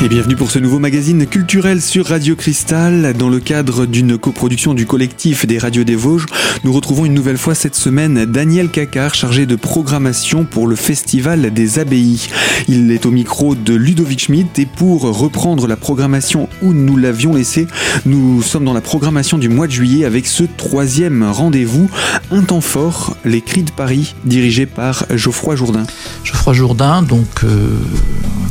Et 0.00 0.08
bienvenue 0.08 0.36
pour 0.36 0.52
ce 0.52 0.60
nouveau 0.60 0.78
magazine 0.78 1.26
culturel 1.26 1.82
sur 1.82 2.06
Radio 2.06 2.36
Cristal. 2.36 3.14
Dans 3.18 3.28
le 3.28 3.40
cadre 3.40 3.84
d'une 3.84 4.16
coproduction 4.16 4.72
du 4.72 4.86
collectif 4.86 5.44
des 5.44 5.58
radios 5.58 5.82
des 5.82 5.96
Vosges, 5.96 6.26
nous 6.62 6.72
retrouvons 6.72 7.04
une 7.04 7.14
nouvelle 7.14 7.36
fois 7.36 7.56
cette 7.56 7.74
semaine 7.74 8.24
Daniel 8.24 8.68
Cacard, 8.68 9.16
chargé 9.16 9.44
de 9.44 9.56
programmation 9.56 10.44
pour 10.44 10.68
le 10.68 10.76
Festival 10.76 11.52
des 11.52 11.80
Abbayes. 11.80 12.28
Il 12.68 12.92
est 12.92 13.06
au 13.06 13.10
micro 13.10 13.56
de 13.56 13.74
Ludovic 13.74 14.20
Schmidt 14.20 14.62
et 14.62 14.66
pour 14.66 15.02
reprendre 15.02 15.66
la 15.66 15.76
programmation 15.76 16.48
où 16.62 16.72
nous 16.72 16.96
l'avions 16.96 17.34
laissé, 17.34 17.66
nous 18.06 18.40
sommes 18.40 18.64
dans 18.64 18.74
la 18.74 18.80
programmation 18.80 19.36
du 19.36 19.48
mois 19.48 19.66
de 19.66 19.72
juillet 19.72 20.04
avec 20.04 20.28
ce 20.28 20.44
troisième 20.44 21.24
rendez-vous, 21.24 21.90
Un 22.30 22.42
temps 22.42 22.60
fort, 22.60 23.16
les 23.24 23.40
cris 23.40 23.64
de 23.64 23.72
Paris, 23.72 24.14
dirigé 24.24 24.64
par 24.64 25.06
Geoffroy 25.10 25.56
Jourdain. 25.56 25.86
Geoffroy 26.22 26.52
Jourdain, 26.52 27.02
donc 27.02 27.42
euh, 27.42 27.80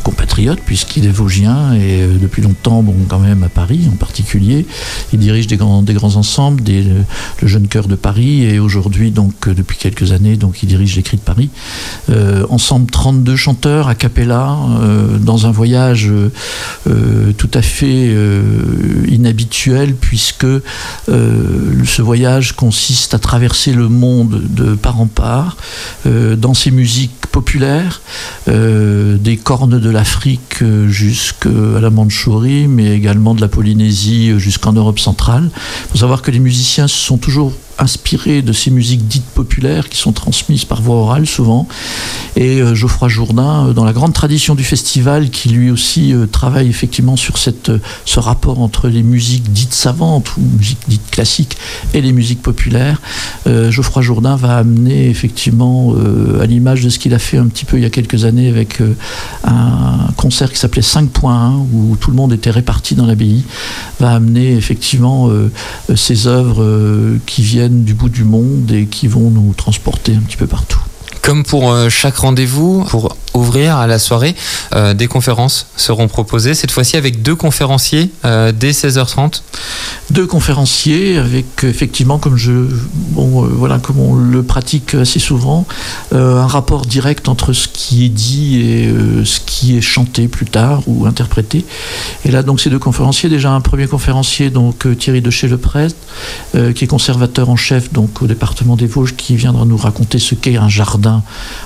compatriote 0.03 0.59
puisqu'il 0.65 1.05
est 1.05 1.11
vosgien 1.11 1.73
et 1.73 2.01
euh, 2.01 2.17
depuis 2.19 2.41
longtemps, 2.41 2.83
bon, 2.83 2.95
quand 3.07 3.19
même 3.19 3.43
à 3.43 3.49
Paris 3.49 3.87
en 3.91 3.95
particulier. 3.95 4.65
Il 5.13 5.19
dirige 5.19 5.47
des 5.47 5.57
grands, 5.57 5.81
des 5.81 5.93
grands 5.93 6.15
ensembles, 6.15 6.61
des, 6.61 6.83
le 7.41 7.47
Jeune 7.47 7.67
Cœur 7.67 7.87
de 7.87 7.95
Paris 7.95 8.43
et 8.43 8.59
aujourd'hui, 8.59 9.11
donc 9.11 9.47
euh, 9.47 9.53
depuis 9.53 9.77
quelques 9.77 10.11
années, 10.11 10.37
donc 10.37 10.63
il 10.63 10.67
dirige 10.67 10.95
les 10.95 11.03
Cris 11.03 11.17
de 11.17 11.21
Paris. 11.21 11.49
Euh, 12.09 12.45
ensemble, 12.49 12.89
32 12.91 13.35
chanteurs 13.35 13.87
à 13.87 13.95
Capella 13.95 14.57
dans 15.19 15.45
un 15.45 15.51
voyage 15.51 16.11
tout 16.85 17.49
à 17.53 17.61
fait 17.61 18.13
inhabituel 19.07 19.95
puisque 19.95 20.45
ce 21.07 22.01
voyage 22.01 22.55
consiste 22.55 23.13
à 23.13 23.19
traverser 23.19 23.73
le 23.73 23.87
monde 23.87 24.43
de 24.49 24.75
part 24.75 24.99
en 24.99 25.07
part 25.07 25.57
dans 26.05 26.53
ses 26.53 26.71
musiques 26.71 27.27
populaires, 27.31 28.01
des 28.47 29.37
cornes 29.37 29.79
de 29.79 29.86
l'Afrique 29.91 30.63
jusqu'à 30.87 31.07
jusqu'à 31.07 31.79
la 31.79 31.89
Mandchourie, 31.89 32.67
mais 32.67 32.95
également 32.95 33.33
de 33.33 33.41
la 33.41 33.47
Polynésie 33.47 34.39
jusqu'en 34.39 34.73
Europe 34.73 34.99
centrale. 34.99 35.49
Il 35.53 35.91
faut 35.91 35.97
savoir 35.97 36.21
que 36.21 36.31
les 36.31 36.39
musiciens 36.39 36.87
sont 36.87 37.17
toujours 37.17 37.53
inspiré 37.79 38.41
de 38.41 38.53
ces 38.53 38.71
musiques 38.71 39.07
dites 39.07 39.25
populaires 39.25 39.89
qui 39.89 39.97
sont 39.97 40.11
transmises 40.11 40.65
par 40.65 40.81
voie 40.81 40.95
orale 40.95 41.27
souvent. 41.27 41.67
Et 42.35 42.61
euh, 42.61 42.75
Geoffroy 42.75 43.09
Jourdain, 43.09 43.67
euh, 43.67 43.73
dans 43.73 43.85
la 43.85 43.93
grande 43.93 44.13
tradition 44.13 44.55
du 44.55 44.63
festival, 44.63 45.29
qui 45.29 45.49
lui 45.49 45.69
aussi 45.69 46.13
euh, 46.13 46.25
travaille 46.25 46.69
effectivement 46.69 47.15
sur 47.15 47.37
cette, 47.37 47.71
ce 48.05 48.19
rapport 48.19 48.59
entre 48.59 48.87
les 48.87 49.03
musiques 49.03 49.51
dites 49.51 49.73
savantes 49.73 50.35
ou 50.37 50.41
musiques 50.57 50.83
dites 50.87 51.09
classiques 51.11 51.57
et 51.93 52.01
les 52.01 52.11
musiques 52.11 52.41
populaires, 52.41 53.01
Geoffroy 53.45 54.01
Jourdain 54.01 54.35
va 54.35 54.57
amener 54.57 55.09
effectivement 55.09 55.93
à 56.39 56.45
l'image 56.45 56.83
de 56.83 56.89
ce 56.89 56.99
qu'il 56.99 57.13
a 57.13 57.19
fait 57.19 57.37
un 57.37 57.47
petit 57.47 57.65
peu 57.65 57.77
il 57.77 57.83
y 57.83 57.85
a 57.85 57.89
quelques 57.89 58.25
années 58.25 58.49
avec 58.49 58.81
un 59.43 60.07
concert 60.15 60.51
qui 60.51 60.57
s'appelait 60.57 60.81
5.1 60.81 61.65
où 61.73 61.95
tout 61.99 62.11
le 62.11 62.17
monde 62.17 62.33
était 62.33 62.51
réparti 62.51 62.95
dans 62.95 63.05
l'abbaye, 63.05 63.43
va 63.99 64.11
amener 64.11 64.53
effectivement 64.53 65.29
ces 65.95 66.27
œuvres 66.27 67.17
qui 67.25 67.41
viennent 67.41 67.66
du 67.69 67.93
bout 67.93 68.09
du 68.09 68.23
monde 68.23 68.71
et 68.71 68.85
qui 68.85 69.07
vont 69.07 69.29
nous 69.29 69.53
transporter 69.53 70.15
un 70.15 70.21
petit 70.21 70.37
peu 70.37 70.47
partout. 70.47 70.86
Comme 71.21 71.43
pour 71.43 71.71
euh, 71.71 71.89
chaque 71.89 72.17
rendez-vous, 72.17 72.83
pour 72.85 73.15
ouvrir 73.33 73.77
à 73.77 73.87
la 73.87 73.99
soirée, 73.99 74.35
euh, 74.73 74.93
des 74.93 75.07
conférences 75.07 75.67
seront 75.75 76.07
proposées, 76.07 76.53
cette 76.53 76.71
fois-ci 76.71 76.97
avec 76.97 77.21
deux 77.21 77.35
conférenciers 77.35 78.09
euh, 78.25 78.51
dès 78.51 78.71
16h30. 78.71 79.41
Deux 80.09 80.25
conférenciers 80.25 81.17
avec 81.17 81.63
effectivement, 81.63 82.17
comme, 82.17 82.37
je, 82.37 82.51
bon, 82.51 83.45
voilà, 83.45 83.77
comme 83.79 83.99
on 83.99 84.15
le 84.15 84.43
pratique 84.43 84.95
assez 84.95 85.19
souvent, 85.19 85.65
un 86.13 86.47
rapport 86.47 86.85
direct 86.85 87.27
entre 87.27 87.53
ce 87.53 87.67
qui 87.67 88.05
est 88.05 88.09
dit 88.09 88.61
et 88.61 88.93
ce 89.25 89.39
qui 89.45 89.77
est 89.77 89.81
chanté 89.81 90.27
plus 90.27 90.45
tard 90.45 90.81
ou 90.87 91.05
interprété. 91.05 91.65
Et 92.25 92.31
là, 92.31 92.43
donc, 92.43 92.61
ces 92.61 92.69
deux 92.69 92.79
conférenciers, 92.79 93.29
déjà 93.29 93.51
un 93.51 93.61
premier 93.61 93.87
conférencier, 93.87 94.49
donc 94.49 94.87
Thierry 94.97 95.21
de 95.21 95.29
chez 95.29 95.47
le 95.47 95.57
Prêtre, 95.57 95.95
qui 96.53 96.83
est 96.83 96.87
conservateur 96.87 97.49
en 97.49 97.55
chef 97.55 97.91
donc, 97.91 98.21
au 98.21 98.27
département 98.27 98.75
des 98.75 98.87
Vosges, 98.87 99.15
qui 99.15 99.35
viendra 99.35 99.65
nous 99.65 99.77
raconter 99.77 100.19
ce 100.19 100.35
qu'est 100.35 100.57
un 100.57 100.69
jardin 100.69 101.06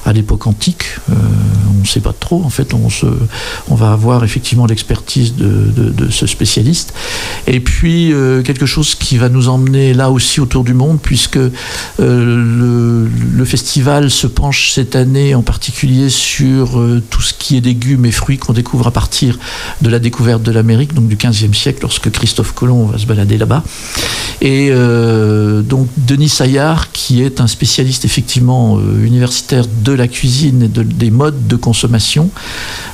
à 0.05 0.13
l'époque 0.13 0.47
antique. 0.47 0.85
Euh, 1.09 1.13
on 1.75 1.81
ne 1.81 1.85
sait 1.85 1.99
pas 1.99 2.13
trop. 2.17 2.43
En 2.43 2.49
fait, 2.49 2.73
on, 2.73 3.75
va 3.75 3.91
avoir 3.91 4.23
effectivement 4.23 4.65
l'expertise 4.65 5.35
de, 5.35 6.09
ce 6.09 6.27
spécialiste. 6.27 6.93
Et 7.47 7.59
puis, 7.59 8.13
euh, 8.13 8.43
quelque 8.43 8.65
chose 8.65 8.95
qui 8.95 9.17
va 9.17 9.29
nous 9.29 9.49
emmener 9.49 9.93
là 9.93 10.11
aussi 10.11 10.39
autour 10.39 10.63
du 10.63 10.73
monde, 10.73 10.99
puisque 11.01 11.37
euh, 11.37 11.49
le, 11.99 13.07
le, 13.07 13.45
festival 13.45 14.11
se 14.11 14.27
penche 14.27 14.71
cette 14.71 14.95
année 14.95 15.33
en 15.35 15.41
particulier 15.41 16.09
sur 16.09 16.81
tout 17.09 17.21
ce 17.21 17.33
qui 17.33 17.57
est 17.57 17.61
légumes 17.61 18.05
et 18.05 18.11
fruits 18.11 18.37
qu'on 18.37 18.53
découvre 18.53 18.87
à 18.87 18.91
partir 18.91 19.39
de 19.81 19.89
la 19.89 19.99
découverte 19.99 20.43
de 20.43 20.51
l'Amérique, 20.51 20.93
donc 20.93 21.07
du 21.07 21.15
15e 21.15 21.53
siècle, 21.53 21.79
lorsque 21.81 22.09
Christophe 22.11 22.53
Colomb 22.53 22.85
va 22.85 22.97
se 22.97 23.05
balader 23.05 23.37
là-bas. 23.37 23.63
Et 24.41 24.71
donc, 24.71 25.87
Denis 25.97 26.29
Saillard, 26.29 26.91
qui 26.91 27.21
est 27.23 27.41
un 27.41 27.47
spécialiste 27.47 28.05
effectivement 28.05 28.79
universitaire, 28.79 29.30
de 29.83 29.91
la 29.91 30.07
cuisine 30.07 30.63
et 30.63 30.67
des 30.67 31.11
modes 31.11 31.47
de 31.47 31.55
consommation 31.55 32.29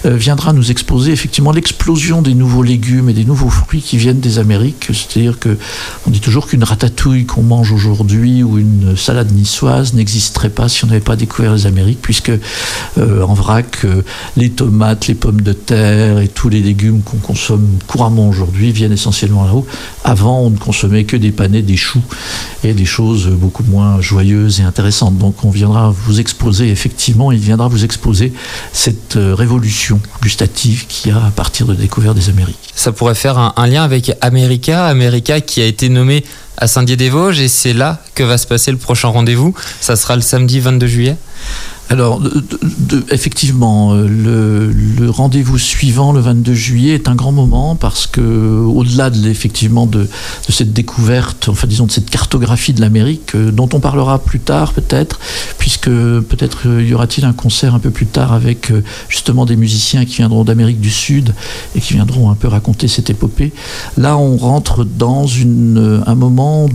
euh, 0.05 0.15
viendra 0.15 0.53
nous 0.53 0.71
exposer 0.71 1.11
effectivement 1.11 1.51
l'explosion 1.51 2.21
des 2.21 2.33
nouveaux 2.33 2.63
légumes 2.63 3.09
et 3.09 3.13
des 3.13 3.25
nouveaux 3.25 3.49
fruits 3.49 3.81
qui 3.81 3.97
viennent 3.97 4.19
des 4.19 4.39
Amériques. 4.39 4.89
C'est-à-dire 4.89 5.39
que 5.39 5.57
on 6.05 6.11
dit 6.11 6.19
toujours 6.19 6.47
qu'une 6.47 6.63
ratatouille 6.63 7.25
qu'on 7.25 7.43
mange 7.43 7.71
aujourd'hui 7.71 8.43
ou 8.43 8.57
une 8.57 8.95
salade 8.95 9.31
niçoise 9.31 9.93
n'existerait 9.93 10.49
pas 10.49 10.69
si 10.69 10.85
on 10.85 10.87
n'avait 10.87 10.99
pas 10.99 11.15
découvert 11.15 11.53
les 11.53 11.65
Amériques, 11.65 12.01
puisque 12.01 12.31
euh, 12.97 13.21
en 13.21 13.33
vrac, 13.33 13.79
euh, 13.85 14.01
les 14.35 14.49
tomates, 14.49 15.07
les 15.07 15.15
pommes 15.15 15.41
de 15.41 15.53
terre 15.53 16.19
et 16.19 16.27
tous 16.27 16.49
les 16.49 16.61
légumes 16.61 17.01
qu'on 17.01 17.17
consomme 17.17 17.67
couramment 17.87 18.27
aujourd'hui 18.27 18.71
viennent 18.71 18.93
essentiellement 18.93 19.45
là-haut. 19.45 19.65
Avant, 20.03 20.41
on 20.41 20.49
ne 20.49 20.57
consommait 20.57 21.03
que 21.03 21.17
des 21.17 21.31
panais, 21.31 21.61
des 21.61 21.77
choux 21.77 22.01
et 22.63 22.73
des 22.73 22.85
choses 22.85 23.27
beaucoup 23.27 23.63
moins 23.63 24.01
joyeuses 24.01 24.59
et 24.59 24.63
intéressantes. 24.63 25.17
Donc 25.17 25.43
on 25.43 25.49
viendra 25.49 25.89
vous 25.89 26.19
exposer, 26.27 26.69
effectivement, 26.69 27.31
il 27.31 27.39
viendra 27.39 27.69
vous 27.69 27.85
exposer 27.85 28.33
cette 28.73 29.17
révolution 29.17 30.01
gustative 30.21 30.85
qu'il 30.87 31.11
y 31.11 31.15
a 31.15 31.25
à 31.25 31.31
partir 31.31 31.65
de 31.65 31.71
la 31.71 31.79
découverte 31.79 32.17
des 32.17 32.27
Amériques. 32.27 32.73
Ça 32.75 32.91
pourrait 32.91 33.15
faire 33.15 33.37
un, 33.37 33.67
lien 33.67 33.83
avec 33.83 34.11
America, 34.19 34.85
America 34.87 35.39
qui 35.39 35.61
a 35.61 35.65
été 35.65 35.87
nommé 35.87 36.25
à 36.57 36.67
Saint-Dié-des-Vosges 36.67 37.39
et 37.39 37.47
c'est 37.47 37.73
là 37.73 38.01
que 38.13 38.23
va 38.23 38.37
se 38.37 38.45
passer 38.45 38.71
le 38.71 38.77
prochain 38.77 39.07
rendez-vous. 39.07 39.53
Ça 39.79 39.95
sera 39.95 40.15
le 40.15 40.21
samedi 40.21 40.59
22 40.59 40.87
juillet 40.87 41.17
alors, 41.89 42.21
effectivement, 43.11 43.93
euh, 43.93 44.07
le, 44.99 45.09
rendez-vous 45.09 45.57
suivant, 45.57 46.11
le 46.11 46.19
22 46.19 46.53
juillet, 46.53 46.95
est 46.95 47.07
un 47.07 47.15
grand 47.15 47.31
moment 47.31 47.75
parce 47.75 48.07
que, 48.07 48.21
au-delà 48.21 49.09
de, 49.09 49.29
effectivement 49.29 49.85
de, 49.85 50.07
cette 50.49 50.73
découverte, 50.73 51.47
enfin 51.47 51.65
disons 51.65 51.85
de 51.85 51.91
cette 51.91 52.09
cartographie 52.09 52.73
de 52.73 52.81
l'Amérique, 52.81 53.35
euh, 53.35 53.51
dont 53.51 53.69
on 53.73 53.79
parlera 53.79 54.19
plus 54.19 54.41
tard 54.41 54.73
peut-être, 54.73 55.19
puisque 55.59 55.89
peut-être 55.89 56.67
euh, 56.67 56.83
y 56.83 56.93
aura-t-il 56.93 57.25
un 57.25 57.33
concert 57.33 57.73
un 57.73 57.79
peu 57.79 57.89
plus 57.89 58.05
tard 58.05 58.33
avec 58.33 58.71
justement 59.07 59.45
des 59.45 59.55
musiciens 59.55 60.03
qui 60.03 60.17
viendront 60.17 60.43
d'Amérique 60.43 60.81
du 60.81 60.91
Sud 60.91 61.33
et 61.75 61.79
qui 61.79 61.93
viendront 61.93 62.29
un 62.29 62.35
peu 62.35 62.49
raconter 62.49 62.89
cette 62.89 63.09
épopée. 63.09 63.53
Là, 63.95 64.17
on 64.17 64.35
rentre 64.35 64.83
dans 64.83 65.25
une, 65.25 66.03
un 66.05 66.15
moment 66.15 66.67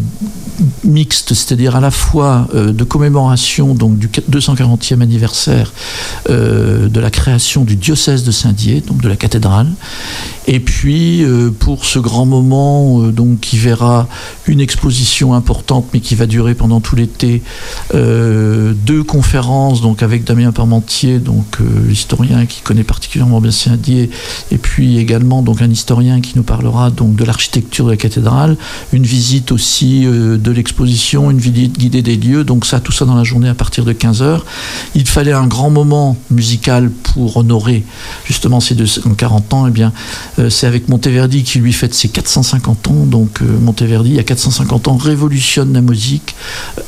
mixte, 0.85 1.35
c'est-à-dire 1.35 1.77
à 1.77 1.81
la 1.81 1.91
fois 1.91 2.49
de 2.55 2.85
commémoration 2.85 3.75
donc 3.75 3.99
du 3.99 4.09
240e 4.09 5.02
anniversaire 5.03 5.73
euh, 6.31 6.89
de 6.89 7.01
la 7.01 7.11
création 7.11 7.65
du 7.65 7.77
diocèse 7.77 8.25
de 8.25 8.31
Saint-Dié, 8.31 8.83
donc 8.87 9.03
de 9.03 9.09
la 9.09 9.17
cathédrale. 9.17 9.69
Et 10.47 10.61
puis 10.61 11.23
euh, 11.23 11.51
pour 11.51 11.85
ce 11.85 11.99
grand 11.99 12.27
moment 12.27 13.03
euh, 13.03 13.13
donc 13.13 13.41
qui 13.41 13.59
verra 13.59 14.09
une 14.47 14.61
exposition 14.61 15.35
importante 15.35 15.87
mais 15.93 16.01
qui 16.01 16.15
va 16.15 16.27
durer 16.27 16.55
pendant 16.55 16.81
tout 16.81 16.97
l'été, 16.97 17.43
deux 17.93 19.03
conférences 19.05 19.81
donc 19.81 20.03
avec 20.03 20.25
Damien 20.25 20.53
Parmentier, 20.53 21.19
donc 21.19 21.59
historien 21.91 22.47
qui 22.47 22.61
connaît 22.61 22.83
particulièrement 22.83 23.41
bien 23.41 23.51
Saint-Dié, 23.51 24.11
et 24.51 24.59
puis 24.59 24.99
également 24.99 25.43
donc 25.43 25.63
un 25.63 25.71
historien 25.71 26.21
qui 26.21 26.33
nous 26.37 26.43
parlera 26.43 26.91
donc 26.91 27.15
de 27.15 27.25
l'architecture 27.25 27.87
de 27.87 27.91
la 27.91 27.97
cathédrale, 27.97 28.57
une 28.93 29.05
visite 29.05 29.53
aussi 29.53 30.05
de 30.05 30.51
l'exposition, 30.51 31.31
une 31.31 31.39
visite 31.39 31.79
guidée 31.79 32.03
des 32.03 32.17
lieux, 32.17 32.45
donc 32.45 32.67
ça 32.67 32.81
tout 32.81 32.93
ça 32.93 33.05
dans 33.05 33.15
la 33.15 33.25
journée 33.25 33.49
à 33.49 33.55
partir 33.55 33.85
de 33.85 33.93
15h. 33.93 34.41
Il 34.95 35.09
fallait 35.09 35.33
un 35.33 35.47
grand 35.47 35.71
moment 35.71 36.17
musical 36.31 36.91
pour 36.91 37.39
honorer 37.39 37.85
justement 38.25 38.61
ces 38.61 38.75
240 38.75 39.55
ans. 39.55 39.67
Eh 39.67 39.71
bien, 39.71 39.93
euh, 40.39 40.51
c'est 40.51 40.67
avec 40.67 40.89
Monteverdi 40.89 41.45
qui 41.45 41.59
lui 41.59 41.73
fête 41.73 41.95
ses 41.95 42.09
450 42.09 42.89
ans. 42.89 43.07
Donc 43.07 43.41
euh, 43.41 43.59
Monteverdi, 43.59 44.11
il 44.11 44.17
y 44.17 44.21
a 44.21 44.25
450 44.25 44.89
ans, 44.89 44.97
révolutionne 44.97 45.73
la 45.73 45.81
musique, 45.81 46.35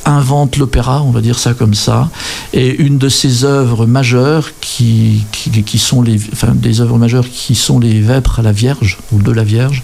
invente 0.04 0.56
l'opéra, 0.56 1.02
on 1.02 1.10
va 1.10 1.20
dire 1.20 1.38
ça 1.38 1.54
comme 1.54 1.74
ça. 1.74 2.10
Et 2.52 2.76
une 2.82 2.98
de 2.98 3.08
ses 3.08 3.44
œuvres 3.44 3.86
majeures, 3.86 4.50
qui, 4.60 5.24
qui, 5.32 5.78
sont 5.78 6.02
les, 6.02 6.18
enfin, 6.32 6.52
des 6.54 6.80
œuvres 6.80 6.98
majeures 6.98 7.28
qui 7.28 7.54
sont 7.54 7.78
les 7.78 8.00
Vêpres 8.00 8.40
à 8.40 8.42
la 8.42 8.52
Vierge 8.52 8.98
ou 9.12 9.22
de 9.22 9.32
la 9.32 9.44
Vierge, 9.44 9.82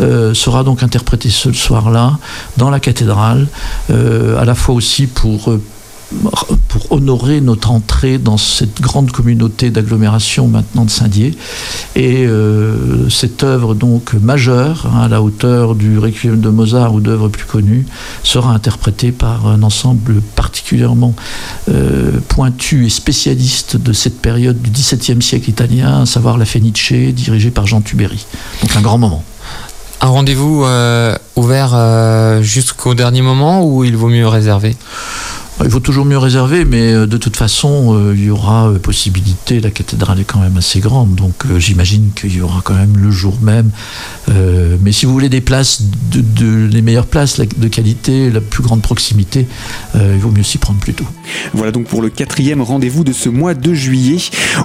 euh, 0.00 0.34
sera 0.34 0.64
donc 0.64 0.82
interprétée 0.82 1.30
ce 1.30 1.52
soir-là 1.52 2.18
dans 2.56 2.70
la 2.70 2.80
cathédrale, 2.80 3.48
à 3.88 4.44
la 4.44 4.54
fois 4.54 4.74
aussi 4.74 5.06
pour 5.06 5.52
pour 6.68 6.92
honorer 6.92 7.40
notre 7.40 7.70
entrée 7.70 8.18
dans 8.18 8.36
cette 8.36 8.80
grande 8.80 9.10
communauté 9.10 9.70
d'agglomération 9.70 10.48
maintenant 10.48 10.84
de 10.84 10.90
Saint-Dié. 10.90 11.36
Et 11.94 12.26
euh, 12.26 13.08
cette 13.08 13.42
œuvre 13.42 13.74
donc 13.74 14.14
majeure, 14.14 14.86
hein, 14.86 15.02
à 15.02 15.08
la 15.08 15.22
hauteur 15.22 15.74
du 15.74 15.98
Requiem 15.98 16.40
de 16.40 16.48
Mozart 16.48 16.94
ou 16.94 17.00
d'œuvres 17.00 17.28
plus 17.28 17.44
connues, 17.44 17.86
sera 18.22 18.52
interprétée 18.52 19.12
par 19.12 19.46
un 19.46 19.62
ensemble 19.62 20.20
particulièrement 20.36 21.14
euh, 21.70 22.12
pointu 22.28 22.86
et 22.86 22.90
spécialiste 22.90 23.76
de 23.76 23.92
cette 23.92 24.20
période 24.20 24.60
du 24.60 24.70
XVIIe 24.70 25.22
siècle 25.22 25.50
italien, 25.50 26.02
à 26.02 26.06
savoir 26.06 26.38
la 26.38 26.44
Fenice, 26.44 26.92
dirigée 26.92 27.50
par 27.50 27.66
Jean 27.66 27.80
Tuberi. 27.80 28.24
Donc 28.62 28.76
un 28.76 28.80
grand 28.80 28.98
moment. 28.98 29.24
Un 30.02 30.08
rendez-vous 30.08 30.64
euh, 30.64 31.16
ouvert 31.36 32.42
jusqu'au 32.42 32.94
dernier 32.94 33.22
moment 33.22 33.64
ou 33.64 33.84
il 33.84 33.96
vaut 33.96 34.08
mieux 34.08 34.26
réserver? 34.26 34.76
Il 35.64 35.70
faut 35.70 35.80
toujours 35.80 36.04
mieux 36.04 36.18
réserver, 36.18 36.64
mais 36.64 36.92
euh, 36.92 37.06
de 37.06 37.16
toute 37.16 37.36
façon, 37.36 37.94
euh, 37.94 38.14
il 38.16 38.24
y 38.24 38.30
aura 38.30 38.68
euh, 38.68 38.78
possibilité. 38.78 39.60
La 39.60 39.70
cathédrale 39.70 40.20
est 40.20 40.24
quand 40.24 40.40
même 40.40 40.56
assez 40.56 40.80
grande, 40.80 41.14
donc 41.14 41.44
j'imagine 41.58 42.10
qu'il 42.14 42.34
y 42.34 42.40
aura 42.40 42.60
quand 42.62 42.74
même 42.74 42.96
le 42.96 43.10
jour 43.10 43.38
même. 43.42 43.70
mais 44.82 44.92
si 44.92 45.06
vous 45.06 45.12
voulez 45.12 45.28
des 45.28 45.40
places, 45.40 45.82
de, 46.12 46.66
les 46.66 46.82
meilleures 46.82 47.06
places, 47.06 47.40
de 47.40 47.68
qualité, 47.68 48.30
la 48.30 48.40
plus 48.40 48.62
grande 48.62 48.82
proximité, 48.82 49.46
il 49.94 50.18
vaut 50.18 50.30
mieux 50.30 50.42
s'y 50.42 50.58
prendre 50.58 50.78
plus 50.78 50.94
tôt. 50.94 51.06
Voilà 51.52 51.72
donc 51.72 51.86
pour 51.86 52.02
le 52.02 52.10
quatrième 52.10 52.62
rendez-vous 52.62 53.04
de 53.04 53.12
ce 53.12 53.28
mois 53.28 53.54
de 53.54 53.74
juillet. 53.74 54.18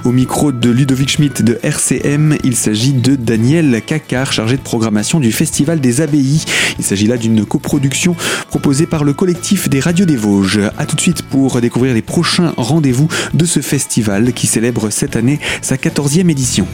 Au 0.04 0.12
micro 0.12 0.52
de 0.52 0.70
Ludovic 0.70 1.10
Schmidt 1.10 1.42
de 1.42 1.58
RCM, 1.62 2.36
il 2.44 2.56
s'agit 2.56 2.92
de 2.92 3.16
Daniel 3.16 3.82
Cacard, 3.84 4.32
chargé 4.32 4.56
de 4.56 4.62
programmation 4.62 5.20
du 5.20 5.32
Festival 5.32 5.80
des 5.80 6.00
Abbayes. 6.00 6.44
Il 6.78 6.84
s'agit 6.84 7.06
là 7.06 7.16
d'une 7.16 7.44
coproduction 7.44 8.16
proposée 8.48 8.86
par 8.86 9.04
le 9.04 9.12
collectif 9.12 9.68
des 9.68 9.80
Radios 9.80 10.06
des 10.06 10.16
Vosges 10.16 10.60
tout 10.86 10.96
de 10.96 11.00
suite 11.00 11.22
pour 11.22 11.60
découvrir 11.60 11.94
les 11.94 12.02
prochains 12.02 12.54
rendez-vous 12.56 13.08
de 13.34 13.44
ce 13.44 13.60
festival 13.60 14.32
qui 14.32 14.46
célèbre 14.46 14.90
cette 14.90 15.16
année 15.16 15.40
sa 15.60 15.76
14e 15.76 16.30
édition. 16.30 16.66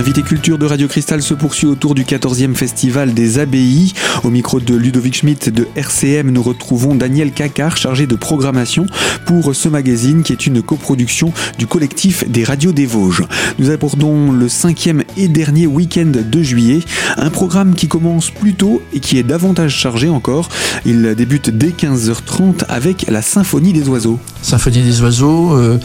L'invité 0.00 0.22
culture 0.22 0.56
de 0.56 0.64
Radio 0.64 0.88
Cristal 0.88 1.20
se 1.20 1.34
poursuit 1.34 1.66
autour 1.66 1.94
du 1.94 2.04
14e 2.04 2.54
festival 2.54 3.12
des 3.12 3.38
abbayes. 3.38 3.92
Au 4.24 4.30
micro 4.30 4.58
de 4.58 4.74
Ludovic 4.74 5.14
Schmidt 5.14 5.50
de 5.50 5.68
RCM, 5.76 6.30
nous 6.30 6.42
retrouvons 6.42 6.94
Daniel 6.94 7.32
Cacard, 7.32 7.76
chargé 7.76 8.06
de 8.06 8.16
programmation 8.16 8.86
pour 9.26 9.54
ce 9.54 9.68
magazine 9.68 10.22
qui 10.22 10.32
est 10.32 10.46
une 10.46 10.62
coproduction 10.62 11.34
du 11.58 11.66
collectif 11.66 12.26
des 12.26 12.44
radios 12.44 12.72
des 12.72 12.86
Vosges. 12.86 13.24
Nous 13.58 13.70
abordons 13.70 14.32
le 14.32 14.48
cinquième 14.48 15.04
et 15.18 15.28
dernier 15.28 15.66
week-end 15.66 16.10
de 16.14 16.42
juillet, 16.42 16.80
un 17.18 17.28
programme 17.28 17.74
qui 17.74 17.86
commence 17.86 18.30
plus 18.30 18.54
tôt 18.54 18.80
et 18.94 19.00
qui 19.00 19.18
est 19.18 19.22
davantage 19.22 19.76
chargé 19.76 20.08
encore. 20.08 20.48
Il 20.86 21.14
débute 21.14 21.50
dès 21.50 21.72
15h30 21.72 22.64
avec 22.70 23.04
la 23.10 23.20
Symphonie 23.20 23.74
des 23.74 23.86
oiseaux. 23.86 24.18
Symphonie 24.40 24.82
des 24.82 25.02
oiseaux, 25.02 25.52
euh, 25.52 25.78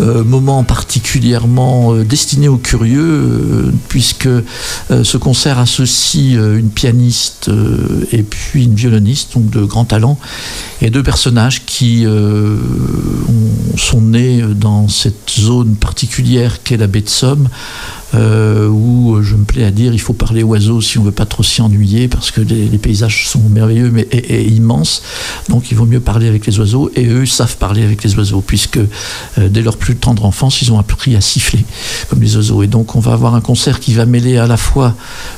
euh, 0.00 0.22
moment 0.22 0.62
particulièrement 0.62 1.94
euh, 1.94 2.04
destiné 2.04 2.48
aux 2.48 2.58
curieux 2.58 3.53
puisque 3.88 4.26
euh, 4.26 4.42
ce 5.04 5.16
concert 5.16 5.58
associe 5.58 6.36
euh, 6.36 6.58
une 6.58 6.70
pianiste 6.70 7.48
euh, 7.48 8.06
et 8.12 8.22
puis 8.22 8.64
une 8.64 8.74
violoniste, 8.74 9.34
donc 9.34 9.50
de 9.50 9.64
grand 9.64 9.84
talent, 9.84 10.18
et 10.80 10.90
deux 10.90 11.02
personnages 11.02 11.64
qui 11.64 12.06
sont 13.76 14.00
nés 14.00 14.42
dans 14.42 14.88
cette 14.88 15.30
zone 15.30 15.76
particulière 15.76 16.62
qu'est 16.62 16.76
la 16.76 16.86
baie 16.86 17.00
de 17.00 17.08
Somme, 17.08 17.48
euh, 18.14 18.68
où 18.68 19.22
je 19.22 19.34
me 19.34 19.44
plais 19.44 19.64
à 19.64 19.70
dire 19.70 19.92
il 19.92 20.00
faut 20.00 20.12
parler 20.12 20.42
oiseaux 20.42 20.80
si 20.80 20.98
on 20.98 21.02
veut 21.02 21.10
pas 21.10 21.26
trop 21.26 21.42
s'y 21.42 21.62
ennuyer 21.62 22.06
parce 22.06 22.30
que 22.30 22.40
les, 22.40 22.78
paysages 22.78 23.28
sont 23.28 23.40
merveilleux 23.48 23.90
mais 23.90 24.02
et, 24.12 24.46
immenses. 24.46 25.02
Donc 25.48 25.70
il 25.70 25.76
vaut 25.76 25.86
mieux 25.86 26.00
parler 26.00 26.28
avec 26.28 26.46
les 26.46 26.58
oiseaux 26.58 26.90
et 26.94 27.06
eux 27.06 27.26
savent 27.26 27.56
parler 27.56 27.82
avec 27.82 28.04
les 28.04 28.14
oiseaux 28.16 28.40
puisque 28.40 28.76
euh, 28.76 29.48
dès 29.48 29.62
leur 29.62 29.76
plus 29.76 29.96
tendre 29.96 30.24
enfance 30.26 30.62
ils 30.62 30.72
ont 30.72 30.78
appris 30.78 31.16
à 31.16 31.20
siffler 31.20 31.64
comme 32.08 32.20
les 32.20 32.36
oiseaux. 32.36 32.62
Et 32.62 32.66
donc 32.66 32.94
on 32.94 33.00
va 33.00 33.14
avoir 33.14 33.34
un 33.34 33.40
concert 33.40 33.80
qui 33.80 33.94
va 33.94 34.06
mêler 34.06 34.36
à 34.36 34.46
la 34.46 34.56
fois 34.56 34.94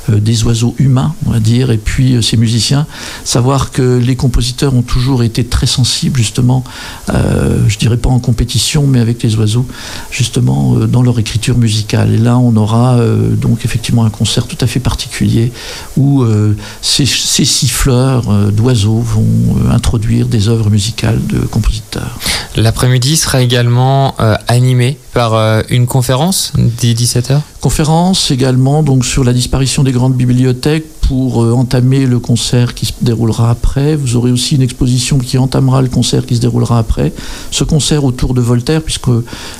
euh, 0.09 0.19
des 0.19 0.43
oiseaux 0.43 0.75
humains 0.77 1.15
on 1.25 1.31
va 1.31 1.39
dire 1.39 1.71
et 1.71 1.77
puis 1.77 2.21
ces 2.21 2.37
musiciens. 2.37 2.85
Savoir 3.23 3.71
que 3.71 3.97
les 3.97 4.15
compositeurs 4.15 4.75
ont 4.75 4.83
toujours 4.83 5.23
été 5.23 5.45
très 5.45 5.67
sensibles 5.67 6.17
justement 6.17 6.63
je 7.07 7.77
dirais 7.77 7.97
pas 7.97 8.09
en 8.09 8.19
compétition 8.19 8.85
mais 8.85 8.99
avec 8.99 9.23
les 9.23 9.35
oiseaux 9.35 9.65
justement 10.11 10.75
dans 10.75 11.01
leur 11.01 11.17
écriture 11.19 11.57
musicale. 11.57 12.13
Et 12.13 12.17
là 12.17 12.37
on 12.37 12.55
aura 12.55 12.66
aura 12.67 12.95
euh, 12.97 13.35
donc 13.35 13.63
effectivement 13.63 14.03
un 14.03 14.09
concert 14.09 14.45
tout 14.45 14.57
à 14.59 14.67
fait 14.67 14.79
particulier 14.79 15.51
où 15.95 16.23
euh, 16.23 16.55
ces, 16.81 17.05
siffleurs 17.05 18.29
euh, 18.29 18.51
d'oiseaux 18.51 18.99
vont 18.99 19.71
introduire 19.71 20.27
des 20.27 20.49
œuvres 20.49 20.69
musicales 20.69 21.19
de 21.27 21.39
compositeurs. 21.39 22.19
L'après-midi 22.55 23.15
sera 23.17 23.41
également 23.41 24.15
animé 24.47 24.97
par 25.13 25.63
une 25.69 25.85
conférence 25.85 26.53
dès 26.55 26.93
17h 26.93 27.39
Conférence 27.61 28.31
également 28.31 28.83
donc 28.83 29.05
sur 29.05 29.23
la 29.23 29.33
disparition 29.33 29.83
des 29.83 29.91
grandes 29.91 30.15
bibliothèques 30.15 30.85
pour 31.07 31.41
euh, 31.41 31.53
entamer 31.53 32.05
le 32.05 32.19
concert 32.19 32.73
qui 32.73 32.85
se 32.85 32.91
déroulera 33.01 33.49
après. 33.49 33.95
Vous 33.95 34.17
aurez 34.17 34.31
aussi 34.31 34.55
une 34.55 34.61
exposition 34.61 35.17
qui 35.19 35.37
entamera 35.37 35.81
le 35.81 35.87
concert 35.87 36.25
qui 36.25 36.35
se 36.35 36.41
déroulera 36.41 36.79
après. 36.79 37.13
Ce 37.49 37.63
concert 37.63 38.03
autour 38.03 38.33
de 38.33 38.41
Voltaire, 38.41 38.81
puisque 38.81 39.07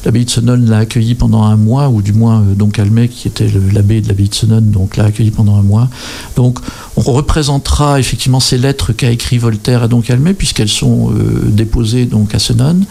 l'abbaye 0.03 0.25
de 0.25 0.29
Senon 0.29 0.61
l'a 0.65 0.79
accueilli 0.79 1.15
pendant 1.15 1.43
un 1.43 1.55
mois, 1.55 1.87
ou 1.87 2.01
du 2.01 2.11
moins 2.11 2.41
euh, 2.41 2.53
donc 2.53 2.79
Almet, 2.79 3.07
qui 3.07 3.29
était 3.29 3.49
l'abbé 3.73 4.01
de 4.01 4.09
l'abbaye 4.09 4.27
de 4.27 4.35
Senon, 4.35 4.61
donc 4.61 4.97
l'a 4.97 5.05
accueilli 5.05 5.31
pendant 5.31 5.55
un 5.55 5.61
mois. 5.61 5.87
Donc 6.35 6.59
on 6.97 7.01
représentera 7.01 7.99
effectivement 7.99 8.41
ces 8.41 8.57
lettres 8.57 8.91
qu'a 8.91 9.11
écrit 9.11 9.37
Voltaire 9.37 9.83
à 9.83 9.87
Don 9.87 10.01
Calmet, 10.01 10.33
puisqu'elles 10.33 10.67
sont 10.67 11.11
euh, 11.11 11.45
déposées 11.47 12.05
donc 12.05 12.35
à 12.35 12.39
Senon. 12.39 12.81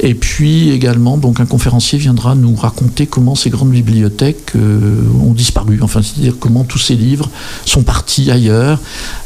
Et 0.00 0.14
puis 0.14 0.70
également, 0.70 1.16
donc 1.16 1.40
un 1.40 1.46
conférencier 1.46 1.98
viendra 1.98 2.34
nous 2.34 2.54
raconter 2.54 3.06
comment 3.06 3.34
ces 3.34 3.48
grandes 3.48 3.70
bibliothèques 3.70 4.52
ont 4.54 5.32
disparu, 5.32 5.78
enfin 5.82 6.02
c'est-à-dire 6.02 6.34
comment 6.38 6.64
tous 6.64 6.78
ces 6.78 6.96
livres 6.96 7.30
sont 7.64 7.82
partis 7.82 7.93
parties 7.94 8.32
ailleurs 8.32 8.80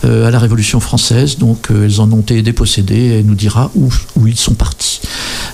euh, 0.04 0.28
à 0.28 0.30
la 0.30 0.38
Révolution 0.38 0.78
française, 0.78 1.38
donc 1.38 1.70
euh, 1.70 1.86
elles 1.86 2.02
en 2.02 2.12
ont 2.12 2.20
été 2.20 2.42
dépossédées 2.42 2.96
et 2.96 3.18
elle 3.20 3.24
nous 3.24 3.34
dira 3.34 3.70
où, 3.74 3.90
ils 4.26 4.36
sont 4.36 4.52
partis. 4.52 5.00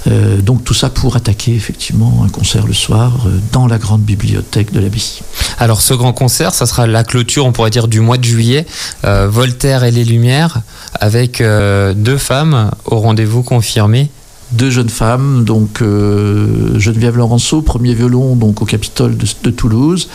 Euh, 0.08 0.40
donc 0.40 0.64
tout 0.64 0.74
ça 0.74 0.90
pour 0.90 1.14
attaquer 1.14 1.54
effectivement 1.54 2.24
un 2.26 2.28
concert 2.28 2.66
le 2.66 2.72
soir 2.72 3.12
dans 3.52 3.68
la 3.68 3.78
grande 3.78 4.02
bibliothèque 4.02 4.72
de 4.72 4.80
l'abbaye. 4.80 5.20
Alors 5.58 5.80
ce 5.80 5.94
grand 5.94 6.12
concert, 6.12 6.52
ça 6.54 6.66
sera 6.66 6.88
la 6.88 7.04
clôture, 7.04 7.46
on 7.46 7.52
pourrait 7.52 7.70
dire, 7.70 7.86
du 7.86 8.00
mois 8.00 8.18
de 8.18 8.24
juillet, 8.24 8.66
Voltaire 9.04 9.84
et 9.84 9.92
les 9.92 10.04
Lumières, 10.04 10.62
avec 10.94 11.40
deux 11.40 12.18
femmes 12.18 12.72
au 12.84 12.98
rendez-vous 12.98 13.44
confirmé 13.44 14.10
deux 14.54 14.70
jeunes 14.70 14.88
femmes, 14.88 15.44
donc 15.44 15.82
euh, 15.82 16.78
Geneviève 16.78 17.16
Laurenceau, 17.16 17.62
premier 17.62 17.94
violon 17.94 18.36
donc 18.36 18.62
au 18.62 18.64
Capitole 18.64 19.16
de, 19.16 19.50
Toulouse, 19.50 20.08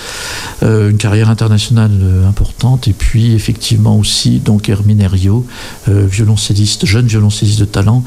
euh, 0.63 0.89
une 0.89 0.98
carrière 0.98 1.29
internationale 1.29 1.91
euh, 2.01 2.27
importante, 2.27 2.88
et 2.88 2.93
puis 2.93 3.34
effectivement 3.34 3.98
aussi 3.98 4.39
donc 4.39 4.69
Hermine 4.69 5.01
Herriot, 5.01 5.46
violoncelliste, 5.88 6.86
jeune 6.86 7.08
violoncelliste 7.08 7.60
de 7.60 7.65
talent, 7.65 8.03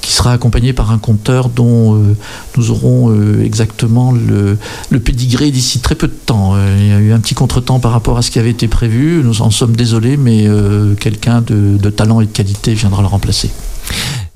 qui 0.00 0.12
sera 0.12 0.32
accompagné 0.32 0.72
par 0.72 0.90
un 0.90 0.98
conteur 0.98 1.48
dont 1.48 2.02
nous 2.56 2.70
aurons 2.70 3.14
exactement 3.42 4.12
le, 4.12 4.58
le 4.90 5.00
pédigré 5.00 5.50
d'ici 5.50 5.80
très 5.80 5.94
peu 5.94 6.08
de 6.08 6.12
temps. 6.12 6.56
il 6.78 6.88
y 6.88 6.92
a 6.92 6.98
eu 6.98 7.12
un 7.12 7.20
petit 7.20 7.34
contretemps 7.34 7.78
par 7.78 7.92
rapport 7.92 8.16
à 8.18 8.22
ce 8.22 8.30
qui 8.30 8.38
avait 8.38 8.50
été 8.50 8.68
prévu, 8.68 9.22
nous 9.24 9.42
en 9.42 9.50
sommes 9.50 9.76
désolés, 9.76 10.16
mais 10.16 10.48
quelqu'un 11.00 11.40
de, 11.40 11.76
de 11.76 11.90
talent 11.90 12.20
et 12.20 12.26
de 12.26 12.32
qualité 12.32 12.74
viendra 12.74 13.02
le 13.02 13.08
remplacer. 13.08 13.50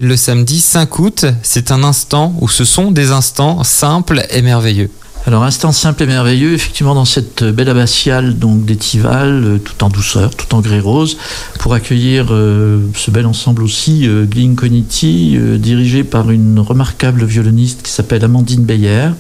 Le 0.03 0.17
samedi 0.17 0.63
5 0.63 0.99
août, 0.99 1.27
c'est 1.43 1.71
un 1.71 1.85
instant 1.85 2.35
où 2.41 2.49
ce 2.49 2.65
sont 2.65 2.91
des 2.91 3.11
instants 3.11 3.63
simples 3.65 4.23
et 4.31 4.41
merveilleux. 4.41 4.89
Alors, 5.27 5.43
instant 5.43 5.73
simple 5.73 6.05
et 6.05 6.07
merveilleux, 6.07 6.55
effectivement, 6.55 6.95
dans 6.95 7.05
cette 7.05 7.45
belle 7.45 7.69
abbatiale 7.69 8.39
donc 8.39 8.65
d'Étival, 8.65 9.45
euh, 9.45 9.59
tout 9.59 9.85
en 9.85 9.91
douceur, 9.91 10.35
tout 10.35 10.55
en 10.55 10.63
grès 10.63 10.81
rose, 10.81 11.19
pour 11.59 11.75
accueillir 11.75 12.29
euh, 12.31 12.81
ce 12.95 13.11
bel 13.11 13.27
ensemble 13.27 13.63
aussi, 13.63 14.09
euh, 14.09 14.25
Cogniti, 14.57 15.37
euh, 15.37 15.59
dirigé 15.59 16.03
par 16.03 16.31
une 16.31 16.59
remarquable 16.61 17.27
violoniste 17.27 17.83
qui 17.83 17.93
s'appelle 17.93 18.25
Amandine 18.25 18.65
Beyer. 18.65 19.11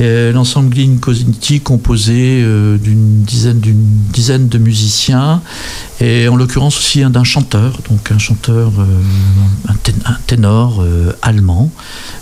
L'ensemble 0.00 0.74
Cogniti 1.00 1.60
composé 1.60 2.42
d'une 2.78 3.22
dizaine, 3.22 3.60
d'une 3.60 3.86
dizaine 4.12 4.48
de 4.48 4.58
musiciens 4.58 5.40
et 6.00 6.28
en 6.28 6.36
l'occurrence 6.36 6.78
aussi 6.78 7.02
d'un 7.04 7.24
chanteur, 7.24 7.78
donc 7.88 8.10
un 8.10 8.18
chanteur, 8.18 8.72
un, 9.68 10.16
ténor 10.26 10.84
allemand, 11.22 11.70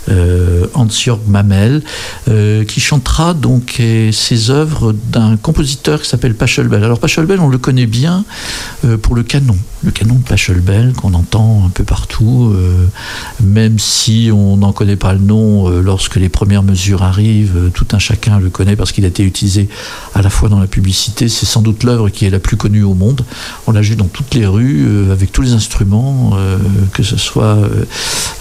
euh, 0.09 0.67
Hans-Jörg 0.73 1.21
Mamel, 1.27 1.81
euh, 2.27 2.65
qui 2.65 2.79
chantera 2.79 3.33
donc 3.33 3.81
ses 4.11 4.49
œuvres 4.49 4.93
d'un 4.93 5.37
compositeur 5.37 6.01
qui 6.01 6.09
s'appelle 6.09 6.35
Pachelbel. 6.35 6.83
Alors 6.83 6.99
Pachelbel, 6.99 7.39
on 7.39 7.49
le 7.49 7.57
connaît 7.57 7.85
bien 7.85 8.25
pour 9.01 9.15
le 9.15 9.23
canon, 9.23 9.57
le 9.83 9.91
canon 9.91 10.15
de 10.15 10.23
Pachelbel 10.23 10.93
qu'on 10.93 11.13
entend 11.13 11.63
un 11.65 11.69
peu 11.69 11.83
partout, 11.83 12.53
même 13.41 13.79
si 13.79 14.29
on 14.33 14.57
n'en 14.57 14.73
connaît 14.73 14.95
pas 14.95 15.13
le 15.13 15.19
nom 15.19 15.69
lorsque 15.69 16.17
les 16.17 16.29
premières 16.29 16.63
mesures 16.63 17.03
arrivent, 17.03 17.62
tout 17.69 17.87
un 17.91 17.99
chacun 17.99 18.39
le 18.39 18.49
connaît 18.49 18.75
parce 18.75 18.91
qu'il 18.91 19.05
a 19.05 19.07
été 19.07 19.23
utilisé 19.23 19.69
à 20.13 20.21
la 20.21 20.29
fois 20.29 20.49
dans 20.49 20.59
la 20.59 20.67
publicité, 20.67 21.27
c'est 21.29 21.45
sans 21.45 21.61
doute 21.61 21.83
l'œuvre 21.83 22.09
qui 22.09 22.25
est 22.25 22.29
la 22.29 22.39
plus 22.39 22.57
connue 22.57 22.83
au 22.83 22.93
monde. 22.93 23.21
On 23.67 23.71
l'a 23.71 23.81
vu 23.81 23.95
dans 23.95 24.07
toutes 24.07 24.33
les 24.33 24.45
rues, 24.45 25.11
avec 25.11 25.31
tous 25.31 25.41
les 25.41 25.53
instruments, 25.53 26.37
que 26.93 27.03
ce 27.03 27.17
soit 27.17 27.57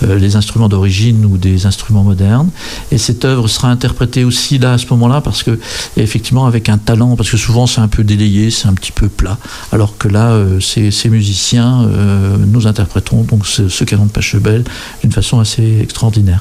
les 0.03 0.37
instruments 0.37 0.69
d'origine 0.69 1.25
ou 1.25 1.39
des 1.39 1.67
instruments 1.67 2.03
modernes. 2.03 2.51
Et 2.91 2.99
cette 2.99 3.25
œuvre 3.25 3.49
sera 3.49 3.69
interprétée 3.69 4.25
aussi 4.25 4.59
là, 4.59 4.75
à 4.75 4.79
ce 4.79 4.87
moment-là, 4.91 5.21
parce 5.21 5.43
que, 5.43 5.59
effectivement, 5.97 6.47
avec 6.47 6.69
un 6.69 6.79
talent, 6.79 7.17
parce 7.17 7.31
que 7.31 7.37
souvent 7.37 7.67
c'est 7.67 7.81
un 7.81 7.89
peu 7.89 8.05
délayé, 8.05 8.51
c'est 8.51 8.69
un 8.69 8.75
petit 8.75 8.93
peu 8.93 9.09
plat, 9.09 9.39
alors 9.73 9.97
que 9.99 10.09
là, 10.09 10.31
euh, 10.31 10.61
ces, 10.61 11.09
musiciens, 11.09 11.83
euh, 11.83 12.37
nous 12.39 12.67
interpréteront 12.67 13.23
donc 13.23 13.47
ce, 13.47 13.85
canon 13.85 14.07
de 14.07 14.11
Pachelbel 14.11 14.65
d'une 15.03 15.13
façon 15.13 15.41
assez 15.41 15.81
extraordinaire. 15.81 16.41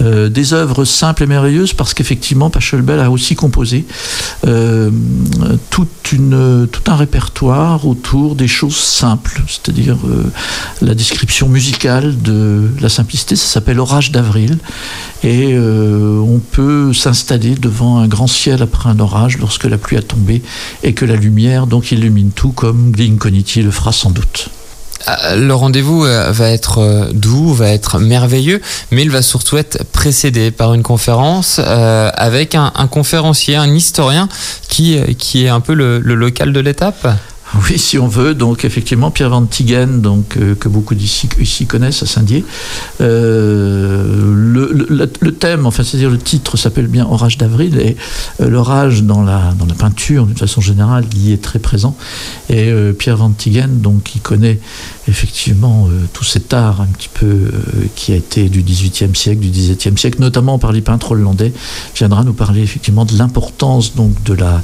Euh, 0.00 0.28
des 0.28 0.52
œuvres 0.52 0.84
simples 0.84 1.24
et 1.24 1.26
merveilleuses, 1.26 1.72
parce 1.72 1.94
qu'effectivement, 1.94 2.21
Pachelbel 2.50 3.00
a 3.00 3.10
aussi 3.10 3.34
composé 3.34 3.84
une, 6.12 6.68
tout 6.70 6.82
un 6.86 6.96
répertoire 6.96 7.86
autour 7.86 8.34
des 8.34 8.48
choses 8.48 8.76
simples, 8.76 9.42
c'est-à-dire 9.46 9.96
la 10.80 10.94
description 10.94 11.48
musicale 11.48 12.20
de 12.20 12.68
la 12.80 12.88
simplicité, 12.88 13.36
ça 13.36 13.46
s'appelle 13.46 13.80
Orage 13.80 14.12
d'avril, 14.12 14.58
et 15.24 15.56
on 15.56 16.38
peut 16.38 16.92
s'installer 16.92 17.54
devant 17.54 17.98
un 17.98 18.08
grand 18.08 18.26
ciel 18.26 18.62
après 18.62 18.90
un 18.90 18.98
orage 19.00 19.38
lorsque 19.38 19.64
la 19.64 19.78
pluie 19.78 19.96
a 19.96 20.02
tombé 20.02 20.42
et 20.82 20.92
que 20.94 21.04
la 21.04 21.16
lumière 21.16 21.66
donc 21.66 21.92
illumine 21.92 22.30
tout 22.30 22.52
comme 22.52 22.90
Glinkoniti 22.92 23.62
le 23.62 23.70
fera 23.70 23.92
sans 23.92 24.10
doute. 24.10 24.50
Ah, 25.14 25.36
le 25.36 25.54
rendez-vous 25.54 26.06
euh, 26.06 26.30
va 26.32 26.48
être 26.48 26.78
euh, 26.78 27.12
doux, 27.12 27.52
va 27.52 27.68
être 27.68 27.98
merveilleux, 27.98 28.62
mais 28.90 29.02
il 29.02 29.10
va 29.10 29.20
surtout 29.20 29.58
être 29.58 29.84
précédé 29.92 30.50
par 30.50 30.72
une 30.72 30.82
conférence 30.82 31.60
euh, 31.62 32.10
avec 32.14 32.54
un, 32.54 32.70
conférencier, 32.90 33.56
un 33.56 33.74
historien 33.74 34.30
qui, 34.68 34.98
qui 35.18 35.44
est 35.44 35.48
un 35.48 35.60
peu 35.60 35.74
le 35.74 35.98
local 35.98 36.54
de 36.54 36.60
l'étape. 36.60 37.06
Oui, 37.54 37.78
si 37.78 37.98
on 37.98 38.08
veut. 38.08 38.34
Donc, 38.34 38.64
effectivement, 38.64 39.10
Pierre 39.10 39.28
Van 39.30 39.44
Tigen, 39.44 40.00
donc, 40.00 40.36
euh, 40.36 40.54
que 40.54 40.68
beaucoup 40.68 40.94
d'ici 40.94 41.28
ici 41.38 41.66
connaissent 41.66 42.02
à 42.02 42.06
Saint-Dié. 42.06 42.44
Euh, 43.00 44.32
le, 44.34 45.32
thème, 45.32 45.66
enfin, 45.66 45.82
c'est-à-dire 45.82 46.10
le 46.10 46.18
titre 46.18 46.56
s'appelle 46.56 46.86
bien 46.86 47.06
Orage 47.06 47.36
d'avril, 47.36 47.78
et 47.78 47.96
euh, 48.40 48.48
l'orage 48.48 49.02
dans 49.02 49.22
la, 49.22 49.52
dans 49.58 49.66
la 49.66 49.74
peinture, 49.74 50.26
d'une 50.26 50.36
façon 50.36 50.60
générale, 50.60 51.04
y 51.14 51.32
est 51.32 51.42
très 51.42 51.58
présent. 51.58 51.96
Et 52.48 52.72
Pierre 52.98 53.16
Van 53.16 53.30
Tigen, 53.30 53.68
donc, 53.68 54.04
qui 54.04 54.20
connaît 54.20 54.58
effectivement 55.08 55.88
tout 56.12 56.24
cet 56.24 56.54
art 56.54 56.80
un 56.80 56.86
petit 56.86 57.08
peu 57.12 57.50
qui 57.94 58.12
a 58.12 58.16
été 58.16 58.48
du 58.48 58.62
XVIIIe 58.62 59.14
siècle, 59.14 59.40
du 59.40 59.50
XVIIe 59.50 59.98
siècle, 59.98 60.20
notamment 60.20 60.58
par 60.58 60.72
les 60.72 60.80
peintres 60.80 61.12
hollandais, 61.12 61.52
viendra 61.94 62.24
nous 62.24 62.32
parler 62.32 62.62
effectivement 62.62 63.04
de 63.04 63.16
l'importance 63.16 63.94
donc 63.94 64.22
de 64.24 64.34
la, 64.34 64.62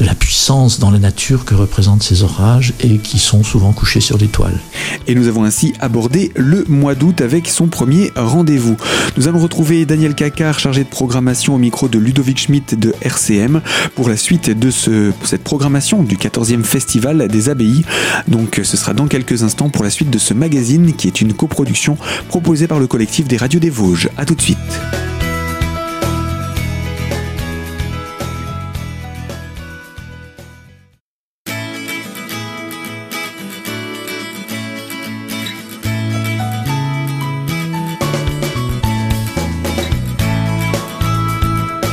de 0.00 0.04
la 0.04 0.14
puissance 0.14 0.78
dans 0.78 0.90
la 0.90 0.98
nature 0.98 1.44
que 1.44 1.54
représentent 1.54 2.02
ces 2.02 2.22
orages 2.22 2.72
et 2.80 2.98
qui 2.98 3.18
sont 3.18 3.42
souvent 3.42 3.72
couchés 3.72 4.00
sur 4.00 4.18
l'étoile. 4.18 4.58
Et 5.06 5.14
nous 5.14 5.28
avons 5.28 5.44
ainsi 5.44 5.72
abordé 5.80 6.32
le 6.36 6.64
mois 6.68 6.94
d'août 6.94 7.20
avec 7.20 7.48
son 7.48 7.66
premier 7.66 8.10
rendez-vous. 8.16 8.76
Nous 9.16 9.28
allons 9.28 9.40
retrouver 9.40 9.86
Daniel 9.86 10.14
Cacard, 10.14 10.58
chargé 10.58 10.84
de 10.84 10.88
programmation 10.88 11.54
au 11.54 11.58
micro 11.58 11.88
de 11.88 11.98
Ludovic 11.98 12.38
Schmidt 12.38 12.76
de 12.76 12.94
RCM, 13.00 13.60
pour 13.94 14.08
la 14.08 14.16
suite 14.16 14.50
de 14.50 14.70
ce, 14.70 15.12
cette 15.24 15.44
programmation 15.44 16.02
du 16.02 16.16
14e 16.16 16.62
Festival 16.62 17.28
des 17.28 17.48
Abbayes. 17.48 17.84
Donc 18.28 18.60
ce 18.62 18.76
sera 18.76 18.94
dans 18.94 19.06
quelques 19.06 19.42
instants 19.42 19.70
pour 19.74 19.84
la 19.84 19.90
suite 19.90 20.08
de 20.08 20.18
ce 20.18 20.32
magazine 20.32 20.94
qui 20.94 21.08
est 21.08 21.20
une 21.20 21.34
coproduction 21.34 21.98
proposée 22.28 22.68
par 22.68 22.78
le 22.78 22.86
collectif 22.86 23.26
des 23.26 23.36
radios 23.36 23.60
des 23.60 23.70
Vosges. 23.70 24.08
A 24.16 24.24
tout 24.24 24.36
de 24.36 24.40
suite. 24.40 24.58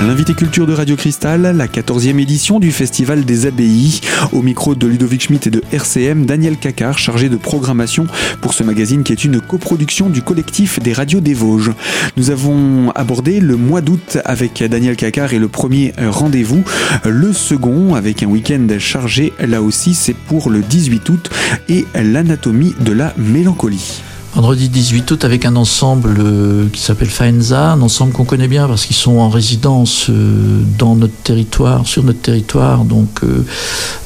L'invité 0.08 0.34
culture 0.34 0.66
de 0.66 0.74
Radio 0.74 0.96
Cristal, 0.96 1.42
la 1.56 1.68
14e 1.68 2.20
édition 2.20 2.60
du 2.60 2.72
Festival 2.72 3.24
des 3.24 3.46
Abbayes. 3.46 4.02
Au 4.32 4.42
micro 4.42 4.74
de 4.74 4.88
Ludovic 4.88 5.22
Schmitt 5.22 5.46
et 5.46 5.52
de 5.52 5.62
RCM, 5.72 6.26
Daniel 6.26 6.58
Cacard, 6.58 6.98
chargé 6.98 7.30
de 7.30 7.38
programmation 7.38 8.08
pour 8.42 8.56
ce 8.56 8.64
magazine 8.64 9.04
qui 9.04 9.14
est 9.14 9.24
une 9.24 9.40
coproduction 9.40 10.10
du 10.10 10.24
collectif 10.24 10.80
des 10.80 10.94
radios 10.94 11.20
des 11.20 11.36
Vosges. 11.36 11.72
Nous 12.18 12.32
avons 12.32 12.90
abordé 12.96 13.40
le 13.40 13.58
mois 13.58 13.82
d'août 13.82 14.18
avec 14.26 14.64
Daniel 14.64 14.96
Cacard 14.96 15.34
et 15.34 15.40
le 15.40 15.50
premier 15.50 15.94
rendez-vous. 16.00 16.64
Le 17.06 17.32
second, 17.32 17.94
avec 17.94 18.24
un 18.24 18.28
week-end 18.28 18.68
chargé, 18.80 19.34
là 19.40 19.62
aussi, 19.62 19.94
c'est 19.94 20.16
pour 20.16 20.50
le 20.50 20.62
18 20.62 21.10
août 21.10 21.30
et 21.70 21.86
l'anatomie 21.94 22.74
de 22.80 22.92
la 22.92 23.14
mélancolie. 23.18 24.02
Vendredi 24.34 24.70
18 24.70 25.12
août 25.12 25.26
avec 25.26 25.44
un 25.44 25.58
ensemble 25.58 26.16
euh, 26.18 26.70
qui 26.72 26.80
s'appelle 26.80 27.10
Faenza, 27.10 27.74
un 27.74 27.82
ensemble 27.82 28.14
qu'on 28.14 28.24
connaît 28.24 28.48
bien 28.48 28.66
parce 28.66 28.86
qu'ils 28.86 28.96
sont 28.96 29.18
en 29.18 29.28
résidence 29.28 30.08
euh, 30.10 30.62
dans 30.80 30.96
notre 30.96 31.16
territoire, 31.16 31.86
sur 31.86 32.02
notre 32.04 32.22
territoire, 32.22 32.86
donc 32.86 33.20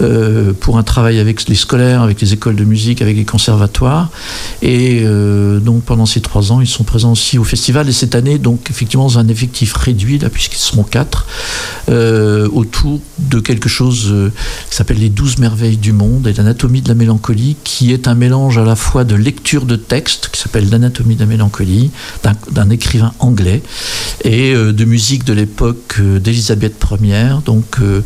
euh, 0.01 0.53
pour 0.53 0.79
un 0.79 0.83
travail 0.83 1.19
avec 1.19 1.47
les 1.47 1.53
scolaires, 1.53 2.01
avec 2.01 2.21
les 2.21 2.33
écoles 2.33 2.55
de 2.55 2.63
musique, 2.63 3.03
avec 3.03 3.15
les 3.15 3.23
conservatoires. 3.23 4.09
Et 4.63 5.03
donc 5.61 5.83
pendant 5.83 6.07
ces 6.07 6.21
trois 6.21 6.51
ans, 6.51 6.59
ils 6.59 6.67
sont 6.67 6.83
présents 6.83 7.11
aussi 7.11 7.37
au 7.37 7.43
festival. 7.43 7.87
Et 7.87 7.91
cette 7.91 8.15
année, 8.15 8.39
donc 8.39 8.71
effectivement, 8.71 9.05
dans 9.05 9.19
un 9.19 9.27
effectif 9.27 9.73
réduit, 9.73 10.17
là, 10.17 10.29
puisqu'ils 10.29 10.57
seront 10.57 10.83
quatre, 10.83 11.27
autour 11.87 12.99
de 13.19 13.39
quelque 13.39 13.69
chose 13.69 14.13
qui 14.69 14.75
s'appelle 14.75 14.99
les 14.99 15.09
douze 15.09 15.37
merveilles 15.37 15.77
du 15.77 15.93
monde 15.93 16.27
et 16.27 16.33
l'anatomie 16.33 16.81
de 16.81 16.89
la 16.89 16.95
mélancolie, 16.95 17.55
qui 17.63 17.93
est 17.93 18.07
un 18.07 18.15
mélange 18.15 18.57
à 18.57 18.63
la 18.63 18.75
fois 18.75 19.03
de 19.03 19.15
lecture 19.15 19.65
de 19.65 19.75
texte 19.75 20.14
qui 20.31 20.39
s'appelle 20.39 20.69
L'anatomie 20.69 21.15
de 21.15 21.21
la 21.21 21.25
mélancolie, 21.25 21.91
d'un 22.51 22.69
écrivain 22.69 23.13
anglais, 23.19 23.61
et 24.23 24.53
euh, 24.53 24.73
de 24.73 24.85
musique 24.85 25.23
de 25.23 25.33
l'époque 25.33 25.95
euh, 25.99 26.19
d'Élisabeth 26.19 26.75
Ier. 27.01 27.35
Donc, 27.45 27.77
euh, 27.81 28.01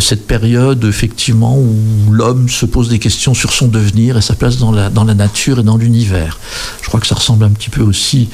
cette 0.00 0.26
période, 0.26 0.84
effectivement, 0.84 1.58
où 1.58 2.12
l'homme 2.12 2.48
se 2.48 2.66
pose 2.66 2.88
des 2.88 2.98
questions 2.98 3.34
sur 3.34 3.52
son 3.52 3.68
devenir 3.68 4.16
et 4.16 4.22
sa 4.22 4.34
place 4.34 4.58
dans 4.58 4.72
la, 4.72 4.90
dans 4.90 5.04
la 5.04 5.14
nature 5.14 5.60
et 5.60 5.62
dans 5.62 5.76
l'univers. 5.76 6.38
Je 6.82 6.88
crois 6.88 7.00
que 7.00 7.06
ça 7.06 7.14
ressemble 7.14 7.44
un 7.44 7.50
petit 7.50 7.70
peu 7.70 7.82
aussi 7.82 8.28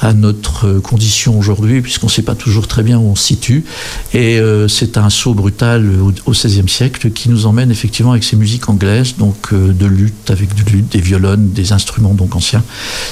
à 0.00 0.12
notre 0.12 0.78
condition 0.80 1.38
aujourd'hui, 1.38 1.80
puisqu'on 1.80 2.06
ne 2.06 2.12
sait 2.12 2.22
pas 2.22 2.34
toujours 2.34 2.68
très 2.68 2.82
bien 2.82 2.98
où 2.98 3.08
on 3.08 3.16
se 3.16 3.24
situe. 3.24 3.64
Et 4.12 4.40
c'est 4.68 4.98
un 4.98 5.10
saut 5.10 5.34
brutal 5.34 5.90
au 6.26 6.30
XVIe 6.30 6.68
siècle 6.68 7.10
qui 7.10 7.28
nous 7.28 7.46
emmène 7.46 7.70
effectivement 7.70 8.12
avec 8.12 8.24
ces 8.24 8.36
musiques 8.36 8.68
anglaises, 8.68 9.16
donc 9.16 9.52
de 9.52 9.86
lutte, 9.86 10.30
avec 10.30 10.50
des 10.90 11.00
violons, 11.00 11.36
des 11.38 11.72
instruments 11.72 12.14
donc 12.14 12.36
anciens 12.36 12.55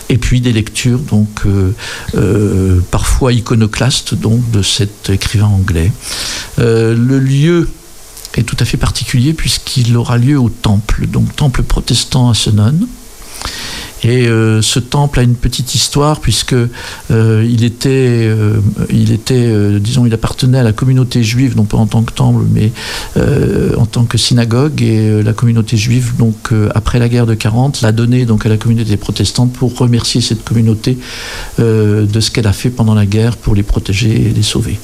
et 0.09 0.19
puis 0.19 0.41
des 0.41 0.53
lectures 0.53 0.99
donc 0.99 1.29
euh, 1.47 1.73
euh, 2.15 2.81
parfois 2.91 3.33
iconoclastes 3.33 4.15
donc 4.15 4.51
de 4.51 4.63
cet 4.63 5.11
écrivain 5.11 5.47
anglais. 5.47 5.93
Euh, 6.59 6.95
le 6.95 7.19
lieu 7.19 7.69
est 8.37 8.43
tout 8.43 8.57
à 8.61 8.65
fait 8.65 8.77
particulier 8.77 9.33
puisqu'il 9.33 9.97
aura 9.97 10.19
lieu 10.19 10.39
au 10.39 10.49
temple, 10.49 11.07
donc 11.07 11.35
temple 11.37 11.63
protestant 11.63 12.31
à 12.31 12.35
Senon. 12.35 12.75
Et 14.05 14.29
euh, 14.29 14.61
ce 14.61 14.79
temple 14.79 15.19
a 15.19 15.23
une 15.23 15.35
petite 15.35 15.75
histoire 15.75 16.21
puisque 16.21 16.53
euh, 16.53 17.49
il 17.49 17.65
était, 17.65 17.89
euh, 17.89 19.79
disons, 19.81 20.05
il 20.05 20.13
appartenait 20.13 20.59
à 20.59 20.63
la 20.63 20.73
communauté 20.73 21.23
juive, 21.23 21.57
non 21.57 21.65
pas 21.65 21.79
en 21.79 21.87
tant 21.87 22.03
que 22.03 22.13
temple, 22.13 22.45
mais 22.53 22.73
en 23.79 23.87
tant 23.87 24.05
que 24.05 24.19
synagogue. 24.19 24.83
Et 24.83 25.23
la 25.23 25.33
communauté 25.33 25.77
juive, 25.77 26.17
donc 26.19 26.51
après 26.75 26.99
la 26.99 27.09
guerre 27.09 27.27
de 27.27 27.35
40, 27.35 27.81
l'a 27.81 27.93
donné 27.93 28.27
donc 28.27 28.45
à 28.45 28.49
la 28.49 28.59
communauté 28.59 28.97
protestante 28.97 29.53
pour 29.53 29.77
remercier 29.77 30.21
cette 30.21 30.45
communauté 30.45 30.99
de 31.59 32.21
ce 32.21 32.31
qu'elle 32.31 32.47
a 32.47 32.53
fait 32.53 32.71
pendant 32.71 32.95
la 32.95 33.07
guerre 33.07 33.37
pour 33.37 33.55
les 33.55 33.63
protéger 33.63 34.11
et 34.11 34.31
les 34.31 34.43
sauver. 34.43 34.79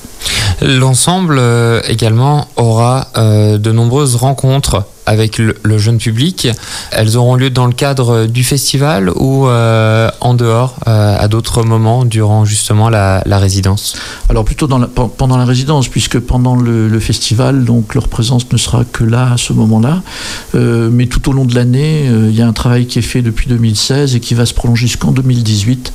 L'ensemble 0.62 1.40
également 1.88 2.48
aura 2.56 3.08
de 3.16 3.72
nombreuses 3.72 4.16
rencontres 4.16 4.84
avec 5.10 5.38
le, 5.38 5.78
jeune 5.78 5.98
public. 5.98 6.48
Elles 6.92 7.16
auront 7.16 7.34
lieu 7.34 7.50
dans 7.50 7.66
le 7.66 7.72
cadre 7.72 8.26
du 8.26 8.44
festival 8.44 9.10
ou 9.16 9.48
euh, 9.48 10.08
en 10.20 10.34
dehors, 10.34 10.76
euh, 10.86 11.16
à 11.18 11.26
d'autres 11.26 11.64
moments 11.64 12.04
durant 12.04 12.44
justement 12.44 12.88
la, 12.88 13.22
résidence? 13.26 13.96
Alors 14.28 14.44
plutôt 14.44 14.68
dans 14.68 14.80
pendant 14.86 15.36
la 15.36 15.44
résidence, 15.44 15.88
puisque 15.88 16.20
pendant 16.20 16.54
le, 16.54 17.00
festival, 17.00 17.64
donc 17.64 17.94
leur 17.94 18.06
présence 18.06 18.52
ne 18.52 18.58
sera 18.58 18.84
que 18.84 19.02
là 19.02 19.32
à 19.32 19.36
ce 19.36 19.52
moment-là. 19.52 20.02
Euh, 20.54 20.90
mais 20.92 21.06
tout 21.06 21.28
au 21.28 21.32
long 21.32 21.44
de 21.44 21.54
l'année, 21.54 22.04
il 22.04 22.34
y 22.34 22.42
a 22.42 22.46
un 22.46 22.52
travail 22.52 22.86
qui 22.86 23.00
est 23.00 23.02
fait 23.02 23.22
depuis 23.22 23.48
2016 23.48 24.14
et 24.14 24.20
qui 24.20 24.34
va 24.34 24.46
se 24.46 24.54
prolonger 24.54 24.86
jusqu'en 24.86 25.10
2018 25.10 25.92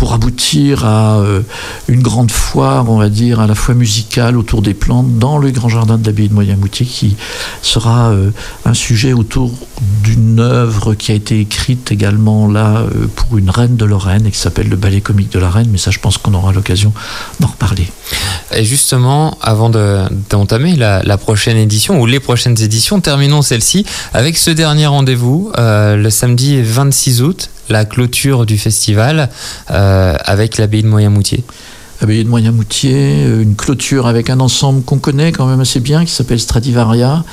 pour 0.00 0.14
aboutir 0.14 0.86
à 0.86 1.22
une 1.86 2.00
grande 2.00 2.30
foire, 2.30 2.88
on 2.88 2.96
va 2.96 3.10
dire, 3.10 3.38
à 3.38 3.46
la 3.46 3.54
fois 3.54 3.74
musicale 3.74 4.38
autour 4.38 4.62
des 4.62 4.72
plantes 4.72 5.18
dans 5.18 5.36
le 5.36 5.50
grand 5.50 5.68
jardin 5.68 5.98
de 5.98 6.06
l'abbaye 6.06 6.30
de 6.30 6.32
Moyenmoutier 6.32 6.86
qui 6.86 7.16
sera 7.60 8.14
un 8.64 8.72
sujet 8.72 9.12
autour 9.12 9.52
d'une 10.02 10.40
œuvre 10.40 10.94
qui 10.94 11.12
a 11.12 11.14
été 11.14 11.38
écrite 11.38 11.92
également 11.92 12.48
là 12.48 12.86
pour 13.14 13.36
une 13.36 13.50
reine 13.50 13.76
de 13.76 13.84
Lorraine 13.84 14.24
et 14.24 14.30
qui 14.30 14.38
s'appelle 14.38 14.70
le 14.70 14.76
ballet 14.76 15.02
comique 15.02 15.32
de 15.32 15.38
la 15.38 15.50
reine, 15.50 15.68
mais 15.70 15.76
ça 15.76 15.90
je 15.90 15.98
pense 15.98 16.16
qu'on 16.16 16.32
aura 16.32 16.54
l'occasion 16.54 16.94
d'en 17.40 17.48
reparler. 17.48 17.86
Et 18.54 18.64
justement, 18.64 19.38
avant 19.40 19.70
d'entamer 19.70 20.76
la, 20.76 21.18
prochaine 21.18 21.56
édition 21.56 22.00
ou 22.00 22.06
les 22.06 22.20
prochaines 22.20 22.60
éditions, 22.60 23.00
terminons 23.00 23.42
celle-ci 23.42 23.84
avec 24.12 24.36
ce 24.36 24.50
dernier 24.50 24.86
rendez-vous, 24.86 25.52
euh, 25.58 25.96
le 25.96 26.10
samedi 26.10 26.60
26 26.60 27.22
août, 27.22 27.50
la 27.68 27.84
clôture 27.84 28.46
du 28.46 28.58
festival 28.58 29.28
euh, 29.70 30.16
avec 30.24 30.58
l'abbaye 30.58 30.82
de 30.82 30.88
Moyenmoutier. 30.88 31.44
L'abbaye 32.00 32.24
de 32.24 32.28
Moyenmoutier, 32.28 33.24
euh, 33.26 33.42
une 33.42 33.54
clôture 33.54 34.06
avec 34.06 34.30
un 34.30 34.40
ensemble 34.40 34.82
qu'on 34.82 34.98
connaît 34.98 35.32
quand 35.32 35.46
même 35.46 35.60
assez 35.60 35.80
bien, 35.80 36.04
qui 36.04 36.12
s'appelle 36.12 36.40
Stradivaria, 36.40 37.24